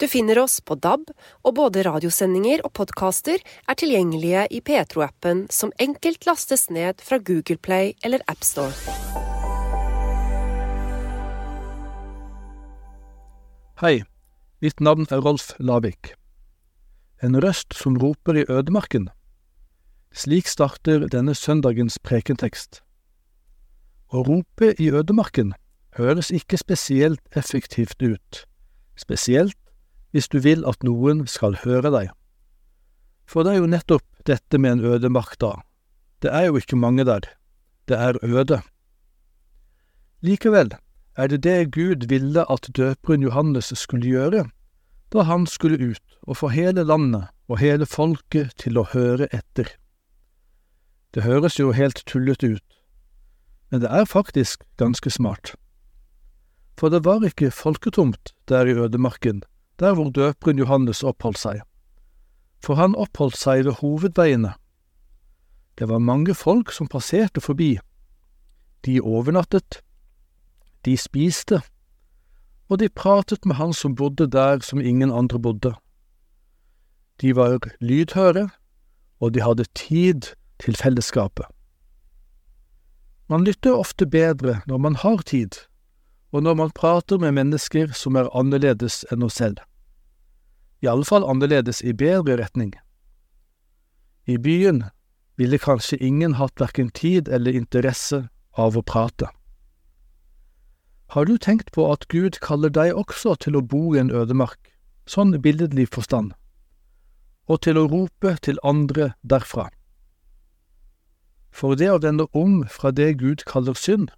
[0.00, 1.10] Du finner oss på DAB,
[1.44, 7.60] og både radiosendinger og podkaster er tilgjengelige i Petro-appen, som enkelt lastes ned fra Google
[7.60, 8.72] Play eller AppStore.
[13.82, 14.04] Hei,
[14.64, 16.14] mitt navn er Rolf Lavik.
[17.20, 19.10] En røst som roper i ødemarken
[20.14, 22.83] slik starter denne søndagens prekentekst.
[24.14, 25.54] Å rope i ødemarken
[25.98, 28.44] høres ikke spesielt effektivt ut,
[28.94, 29.58] spesielt
[30.14, 32.12] hvis du vil at noen skal høre deg.
[33.26, 35.56] For det er jo nettopp dette med en ødemark, da.
[36.22, 37.26] Det er jo ikke mange der.
[37.90, 38.60] Det er øde.
[40.22, 40.70] Likevel
[41.18, 44.46] er det det Gud ville at døperen Johannes skulle gjøre
[45.12, 49.68] da han skulle ut og få hele landet og hele folket til å høre etter.
[51.14, 52.73] Det høres jo helt tullete ut,
[53.74, 55.56] men det er faktisk ganske smart.
[56.78, 59.40] For det var ikke folketomt der i ødemarken,
[59.82, 61.62] der hvor døperen Johannes oppholdt seg.
[62.62, 64.52] For han oppholdt seg ved hovedveiene.
[65.74, 67.80] Det var mange folk som passerte forbi.
[68.86, 69.80] De overnattet,
[70.86, 71.58] de spiste,
[72.70, 75.74] og de pratet med han som bodde der som ingen andre bodde.
[77.20, 78.48] De var lydhøre,
[79.18, 80.30] og de hadde tid
[80.62, 81.50] til fellesskapet.
[83.28, 85.56] Man lytter ofte bedre når man har tid,
[86.32, 89.62] og når man prater med mennesker som er annerledes enn oss selv.
[90.84, 92.74] I alle fall annerledes i bedre retning.
[94.28, 94.84] I byen
[95.40, 98.26] ville kanskje ingen hatt hverken tid eller interesse
[98.60, 99.30] av å prate.
[101.14, 104.72] Har du tenkt på at Gud kaller deg også til å bo i en ødemark,
[105.06, 106.32] sånn billedlig forstand,
[107.46, 109.68] og til å rope til andre derfra?
[111.54, 114.08] For det å vende om fra det Gud kaller synd,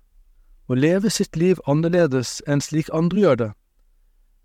[0.66, 3.51] og leve sitt liv annerledes enn slik andre gjør det,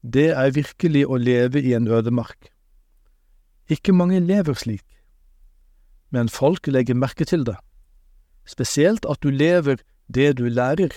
[0.02, 2.50] det er virkelig å leve i en ødemark.
[3.72, 4.86] Ikke mange lever slik,
[6.12, 7.56] men folk legger merke til det,
[8.44, 9.80] spesielt at du lever
[10.12, 10.92] det du lærer.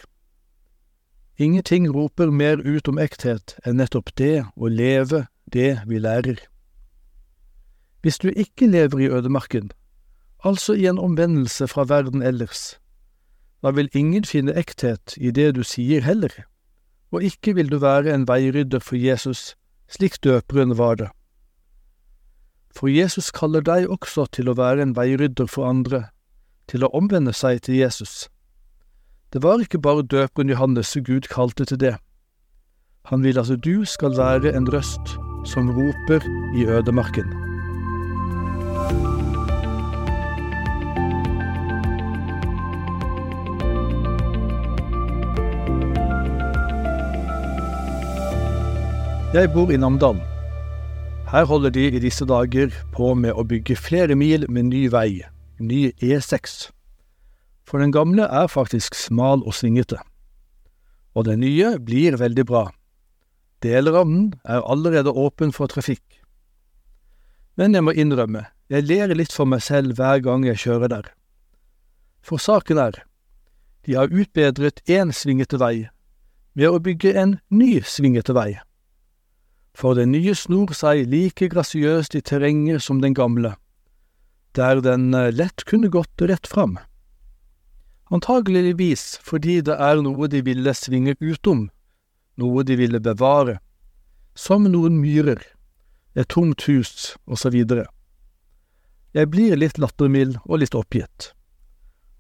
[1.39, 6.43] Ingenting roper mer ut om ekthet enn nettopp det å leve det vi lærer.
[8.03, 9.71] Hvis du ikke lever i ødemarken,
[10.45, 12.77] altså i en omvendelse fra verden ellers.
[13.65, 16.33] Da vil ingen finne ekthet i det du sier heller,
[17.13, 19.55] og ikke vil du være en veirydder for Jesus,
[19.89, 21.09] slik døperen var det.
[22.77, 26.09] For Jesus kaller deg også til å være en veirydder for andre,
[26.69, 28.29] til å omvende seg til Jesus.
[29.33, 31.97] Det var ikke bare døperen Johannes Gud kalte til det.
[33.11, 35.17] Han vil altså du skal være en røst
[35.49, 36.25] som roper
[36.57, 37.44] i ødemarken.
[49.35, 50.21] Jeg bor i Namdalen.
[51.27, 55.25] Her holder de i disse dager på med å bygge flere mil med ny vei,
[55.59, 56.69] ny E6.
[57.67, 59.97] For den gamle er faktisk smal og svingete.
[61.19, 62.63] Og den nye blir veldig bra.
[63.67, 66.21] Deler av den er allerede åpen for trafikk.
[67.59, 71.09] Men jeg må innrømme, jeg ler litt for meg selv hver gang jeg kjører der.
[72.23, 73.01] For saken er,
[73.83, 75.89] de har utbedret én svingete vei
[76.55, 78.53] ved å bygge en ny svingete vei
[79.75, 83.57] for den nye snor seg like grasiøst i terrenget som den gamle,
[84.55, 86.79] der den eh, lett kunne gått rett fram.
[88.15, 91.69] Antageligvis fordi det er noe de ville svinge utom,
[92.39, 93.59] noe de ville bevare,
[94.39, 95.43] som noen myrer,
[96.15, 97.59] et tomt hus osv.
[99.15, 101.33] Jeg blir litt lattermild og litt oppgitt,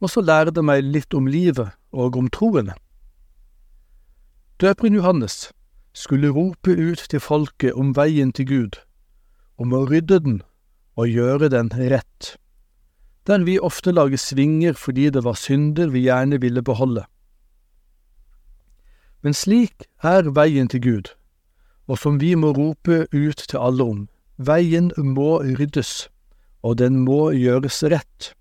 [0.02, 2.72] og så lærer det meg litt om livet og om troen.
[4.58, 5.52] Døperen Johannes
[5.94, 8.80] skulle rope ut til folket om veien til Gud,
[9.58, 10.40] om å rydde den
[10.98, 12.34] og gjøre den rett,
[13.26, 17.06] den vi ofte lager svinger fordi det var synder vi gjerne ville beholde.
[19.22, 21.14] Men slik er veien til Gud,
[21.88, 24.02] og som vi må rope ut til alle om,
[24.36, 26.10] veien må ryddes,
[26.62, 28.34] og den må gjøres rett.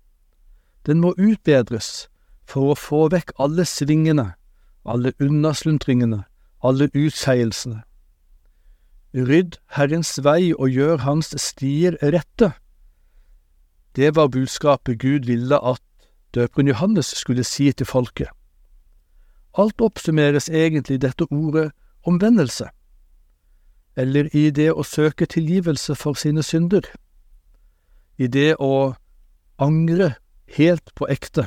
[0.84, 2.08] Den må utbedres
[2.44, 4.34] for å få vekk alle svingene,
[4.84, 6.24] alle unnaslundringene,
[6.64, 7.82] alle utseielsene.
[9.14, 12.50] Rydd Herrens vei og gjør hans stier rette.
[13.94, 15.82] Det var budskapet Gud ville at
[16.34, 18.28] døperen Johannes skulle si til folket.
[19.54, 21.70] Alt oppsummeres egentlig i dette ordet
[22.02, 22.66] omvendelse,
[23.96, 26.82] eller i det å søke tilgivelse for sine synder,
[28.18, 28.96] i det å
[29.62, 30.16] angre
[30.58, 31.46] helt på ekte.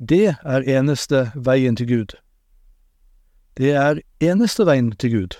[0.00, 2.16] Det er eneste veien til Gud.
[3.56, 5.34] Det er eneste veien til Gud.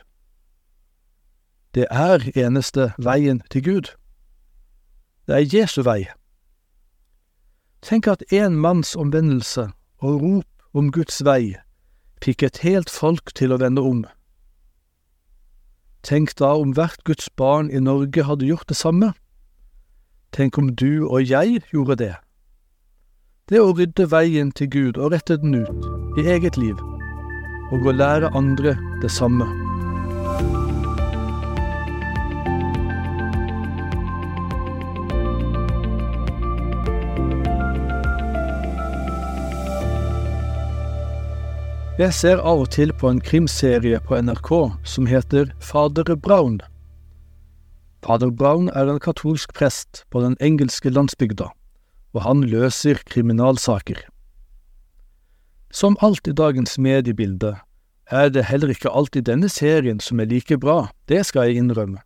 [1.74, 3.94] Det er eneste veien til Gud.
[5.26, 6.04] Det er Jesu vei.
[7.82, 11.56] Tenk at én manns omvendelse og rop om Guds vei
[12.22, 14.04] fikk et helt folk til å vende om.
[16.04, 19.12] Tenk da om hvert Guds barn i Norge hadde gjort det samme.
[20.32, 22.14] Tenk om du og jeg gjorde det.
[23.48, 26.91] Det å rydde veien til Gud og rette den ut i eget liv
[27.72, 29.48] og å lære andre det samme.
[42.00, 44.48] Jeg ser av og til på en krimserie på NRK
[44.88, 46.56] som heter Fader Brown.
[48.02, 51.52] Fader Brown er en katolsk prest på den engelske landsbygda,
[52.16, 54.11] og han løser kriminalsaker.
[55.72, 57.56] Som alt i dagens mediebilde
[58.12, 62.02] er det heller ikke alltid denne serien som er like bra, det skal jeg innrømme.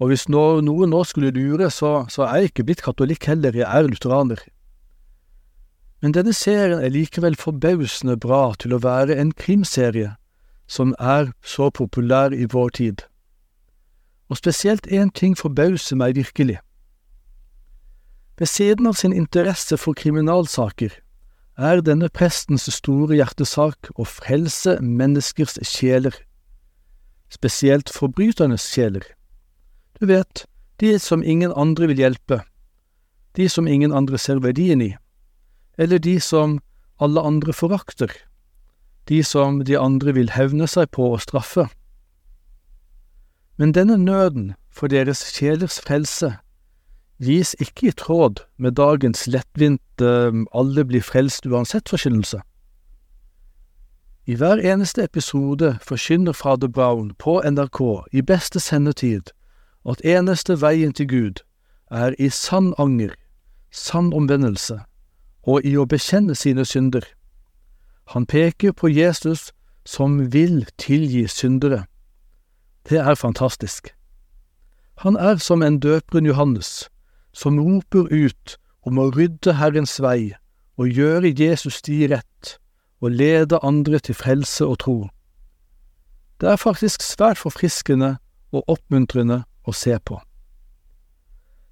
[0.00, 3.64] Og hvis noen nå skulle lure, så, så er jeg ikke blitt katolikk heller, jeg
[3.64, 4.42] er lutheraner.
[6.02, 10.16] Men denne serien er likevel forbausende bra til å være en krimserie
[10.68, 13.06] som er så populær i vår tid.
[14.28, 16.58] Og spesielt én ting forbauser meg virkelig.
[18.38, 20.98] Ved siden av sin interesse for kriminalsaker
[21.58, 26.14] er denne prestens store hjertesak å frelse menneskers sjeler,
[27.32, 29.04] spesielt forbryternes sjeler.
[30.00, 30.46] Du vet,
[30.80, 32.42] de som ingen andre vil hjelpe,
[33.36, 34.92] de som ingen andre ser verdien i,
[35.78, 36.60] eller de som
[37.00, 38.10] alle andre forakter,
[39.08, 41.66] de som de andre vil hevne seg på og straffe.
[43.58, 46.36] Men denne nøden for deres sjelers frelse
[47.22, 50.10] gis ikke i tråd med dagens lettvinte
[50.54, 52.40] alle blir frelst uansett-forkynnelse.
[54.26, 57.80] I hver eneste episode forkynner fader Brown på NRK
[58.12, 59.30] i beste sendetid
[59.88, 61.42] at eneste veien til Gud
[61.90, 63.14] er i sann anger,
[63.70, 64.80] sann omvendelse
[65.42, 67.02] og i å bekjenne sine synder.
[68.14, 69.50] Han peker på Jesus
[69.84, 71.84] som vil tilgi syndere.
[72.88, 73.90] Det er fantastisk.
[75.02, 76.90] Han er som en døperen Johannes,
[77.32, 78.56] som roper ut
[78.86, 80.34] om å rydde Herrens vei
[80.80, 82.56] og gjøre Jesus sti rett,
[83.02, 84.98] og lede andre til frelse og tro.
[86.40, 88.16] Det er faktisk svært forfriskende
[88.52, 90.20] og oppmuntrende å se på.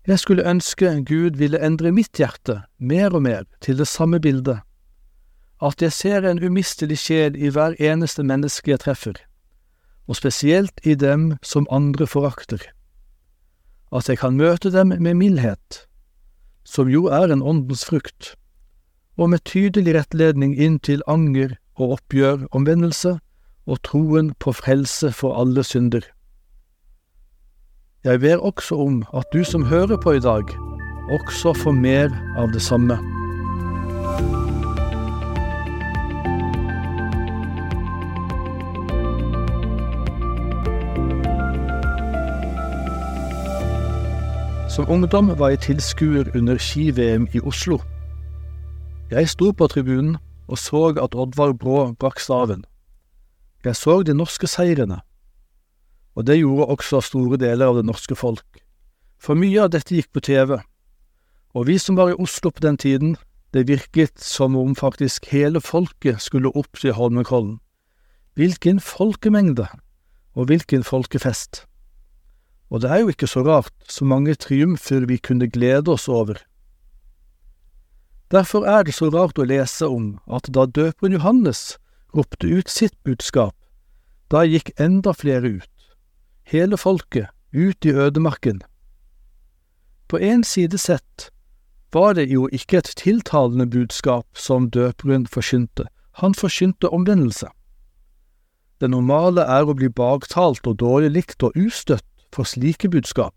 [0.06, 4.62] Jeg skulle ønske Gud ville endre mitt hjerte mer og mer til det samme bildet,
[5.60, 9.18] at jeg ser en umistelig sjel i hver eneste menneske jeg treffer,
[10.08, 12.62] og spesielt i dem som andre forakter,
[13.92, 15.84] at jeg kan møte dem med mildhet,
[16.64, 18.34] som jo er en åndens frukt,
[19.18, 23.18] og med tydelig rettledning inn til anger og oppgjør, omvendelse
[23.66, 26.06] og troen på frelse for alle synder.
[28.04, 30.46] Jeg ber også om at du som hører på i dag,
[31.10, 33.19] også får mer av det samme.
[44.70, 47.80] Som ungdom var jeg tilskuer under ski-VM i Oslo.
[49.10, 50.16] Jeg sto på tribunen
[50.50, 52.64] og så at Oddvar Brå brakk staven.
[53.64, 55.00] Jeg så de norske seirene,
[56.14, 58.62] og det gjorde også store deler av det norske folk,
[59.18, 60.58] for mye av dette gikk på TV,
[61.54, 63.16] og vi som var i Oslo på den tiden,
[63.54, 67.58] det virket som om faktisk hele folket skulle opp til Holmenkollen.
[68.38, 69.66] Hvilken folkemengde,
[70.34, 71.66] og hvilken folkefest.
[72.70, 76.38] Og det er jo ikke så rart, så mange triumfer vi kunne glede oss over.
[78.30, 81.80] Derfor er det så rart å lese om at da døperen Johannes
[82.14, 83.56] ropte ut sitt budskap,
[84.30, 85.94] da gikk enda flere ut,
[86.46, 88.62] hele folket, ut i ødemarken.
[90.06, 91.30] På en side sett
[91.92, 95.88] var det jo ikke et tiltalende budskap som døperen forkynte,
[96.22, 97.50] han forkynte omvendelse.
[98.80, 103.34] Det normale er å bli baktalt og dårlig likt og ustøtt for slike budskap.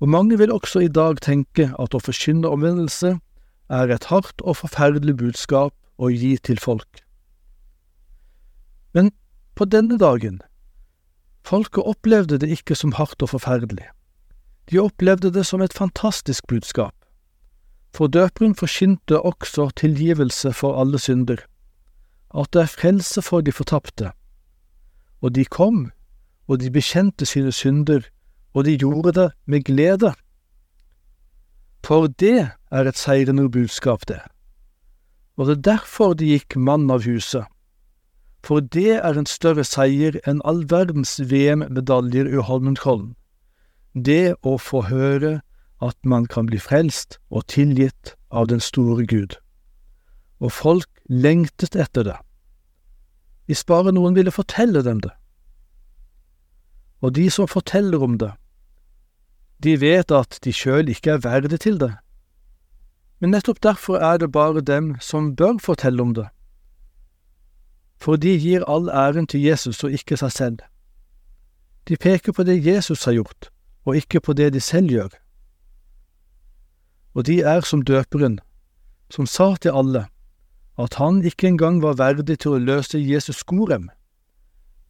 [0.00, 3.16] Og mange vil også i dag tenke at å forkynne omvendelse
[3.72, 7.00] er et hardt og forferdelig budskap å gi til folk.
[8.94, 9.12] Men
[9.54, 10.40] på denne dagen,
[11.46, 13.86] folket opplevde det ikke som hardt og forferdelig.
[14.70, 16.94] De opplevde det som et fantastisk budskap.
[17.94, 21.44] For døperen forkynte også tilgivelse for alle synder,
[22.34, 24.10] at det er frelse for de fortapte.
[25.22, 25.92] Og de kom
[26.48, 28.04] og de bekjente sine synder,
[28.54, 30.12] og de gjorde det med glede.
[31.84, 34.20] For det er et seirende budskap, det.
[35.36, 37.44] Og det er derfor de gikk mann av huset.
[38.44, 43.14] For det er en større seier enn all verdens VM-medaljer i Holmenkollen.
[43.94, 45.40] Det å få høre
[45.84, 49.36] at man kan bli frelst og tilgitt av den store Gud.
[50.44, 52.16] Og folk lengtet etter det.
[53.48, 55.12] Hvis bare noen ville fortelle dem det
[57.04, 58.30] og de som forteller om det,
[59.64, 61.92] de vet at de sjøl ikke er verdig til det.
[63.20, 66.26] Men nettopp derfor er det bare dem som bør fortelle om det.
[68.00, 70.58] For de gir all æren til Jesus og ikke seg selv.
[71.88, 73.50] De peker på det Jesus har gjort,
[73.84, 75.12] og ikke på det de selv gjør.
[77.14, 78.40] Og de er som døperen,
[79.10, 80.06] som sa til alle
[80.78, 83.90] at han ikke engang var verdig til å løse Jesus skorem,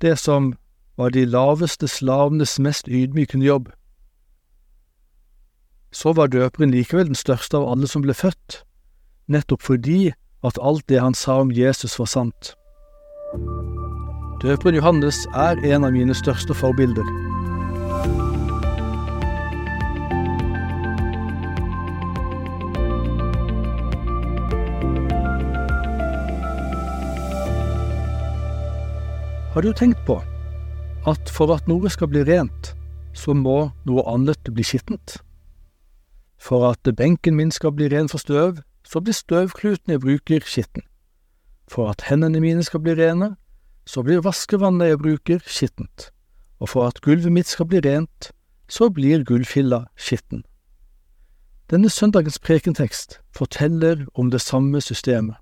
[0.00, 0.54] det som
[0.96, 3.68] var de laveste slavenes mest ydmykende jobb.
[5.92, 8.62] Så var døperen likevel den største av alle som ble født,
[9.26, 10.12] nettopp fordi
[10.44, 12.54] at alt det han sa om Jesus var sant.
[14.42, 17.06] Døperen Johannes er en av mine største forbilder.
[29.54, 30.18] Har du tenkt på
[31.06, 32.72] at for at noe skal bli rent,
[33.12, 35.18] så må noe annet bli skittent.
[36.40, 40.84] For at benken min skal bli ren for støv, så blir støvkluten jeg bruker, skitten.
[41.68, 43.34] For at hendene mine skal bli rene,
[43.86, 46.10] så blir vaskevannet jeg bruker, skittent.
[46.60, 48.32] Og for at gulvet mitt skal bli rent,
[48.68, 50.44] så blir gulvfilla skitten.
[51.70, 55.36] Denne søndagens prekentekst forteller om det samme systemet.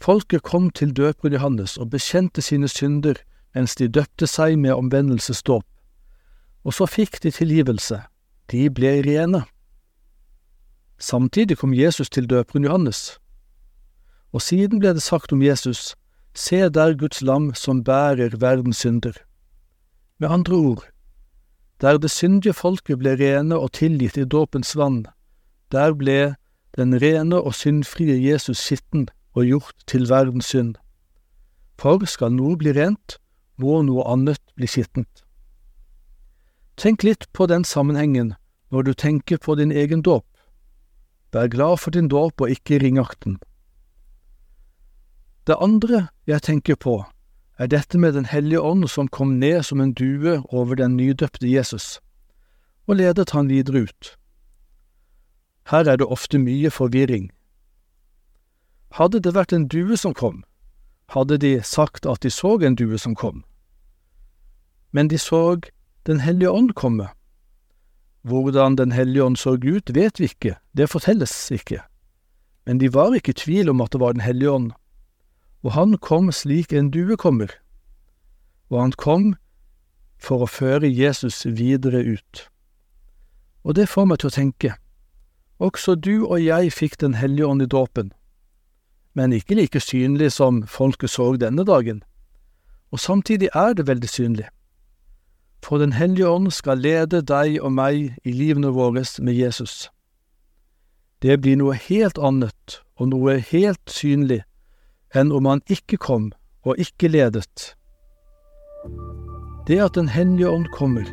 [0.00, 3.20] Folket kom til døperen Johannes og bekjente sine synder
[3.54, 5.64] mens de døpte seg med omvendelsesdåp.
[6.64, 8.00] Og så fikk de tilgivelse,
[8.50, 9.44] de ble rene.
[10.98, 13.18] Samtidig kom Jesus til døperen Johannes.
[14.32, 15.94] Og siden ble det sagt om Jesus,
[16.34, 19.14] se der Guds lam som bærer verdens synder.
[20.18, 20.84] Med andre ord,
[21.80, 25.04] der det syndige folket ble rene og tilgitt i dåpens vann,
[25.72, 26.34] der ble
[26.76, 30.74] den rene og syndfrie Jesus skitten og gjort til verdens synd.
[31.78, 33.18] For skal noe bli rent,
[33.56, 35.22] må noe annet bli skittent.
[36.76, 38.34] Tenk litt på den sammenhengen
[38.74, 40.26] når du tenker på din egen dåp.
[41.34, 43.38] Vær glad for din dåp og ikke ringakten.
[45.46, 47.04] Det andre jeg tenker på,
[47.58, 51.46] er dette med Den hellige ånd som kom ned som en due over den nydøpte
[51.46, 52.00] Jesus,
[52.86, 54.16] og ledet han videre ut.
[55.70, 57.30] Her er det ofte mye forvirring.
[58.90, 60.44] Hadde det vært en due som kom,
[61.14, 63.44] hadde de sagt at de så en due som kom.
[64.92, 65.60] Men de så
[66.06, 67.08] Den hellige ånd komme.
[68.22, 71.80] Hvordan Den hellige ånd så ut, vet vi ikke, det fortelles ikke.
[72.66, 74.72] Men de var ikke i tvil om at det var Den hellige ånd
[75.64, 77.48] og han kom slik en due kommer,
[78.68, 79.32] og han kom
[80.20, 82.44] for å føre Jesus videre ut.
[83.64, 84.74] Og det får meg til å tenke,
[85.56, 88.12] også du og jeg fikk Den hellige ånd i dåpen,
[89.14, 92.02] men ikke like synlig som folket så denne dagen,
[92.90, 94.48] og samtidig er det veldig synlig.
[95.64, 99.90] For Den hellige ånd skal lede deg og meg i livene våre med Jesus.
[101.22, 104.42] Det blir noe helt annet og noe helt synlig
[105.14, 106.32] enn om han ikke kom
[106.68, 107.74] og ikke ledet.
[109.66, 111.08] Det at Den hellige ånd kommer,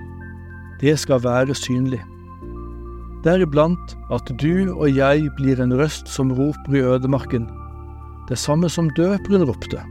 [0.82, 2.02] det skal være synlig.
[3.24, 7.48] Deriblant at du og jeg blir en røst som roper i ødemarken,
[8.32, 9.82] det samme som døperen ropte.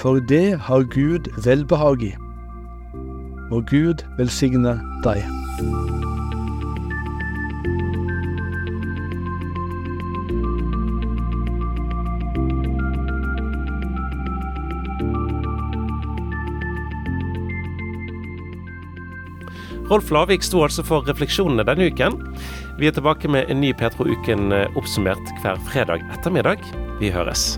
[0.00, 2.12] For det har Gud velbehag i.
[3.50, 5.20] Må Gud velsigne deg.
[19.86, 22.16] Rolf Lavik sto altså for refleksjonene denne uken.
[22.78, 26.60] Vi er tilbake med en ny Petro Uken eh, oppsummert hver fredag ettermiddag.
[27.00, 27.54] Vi høres.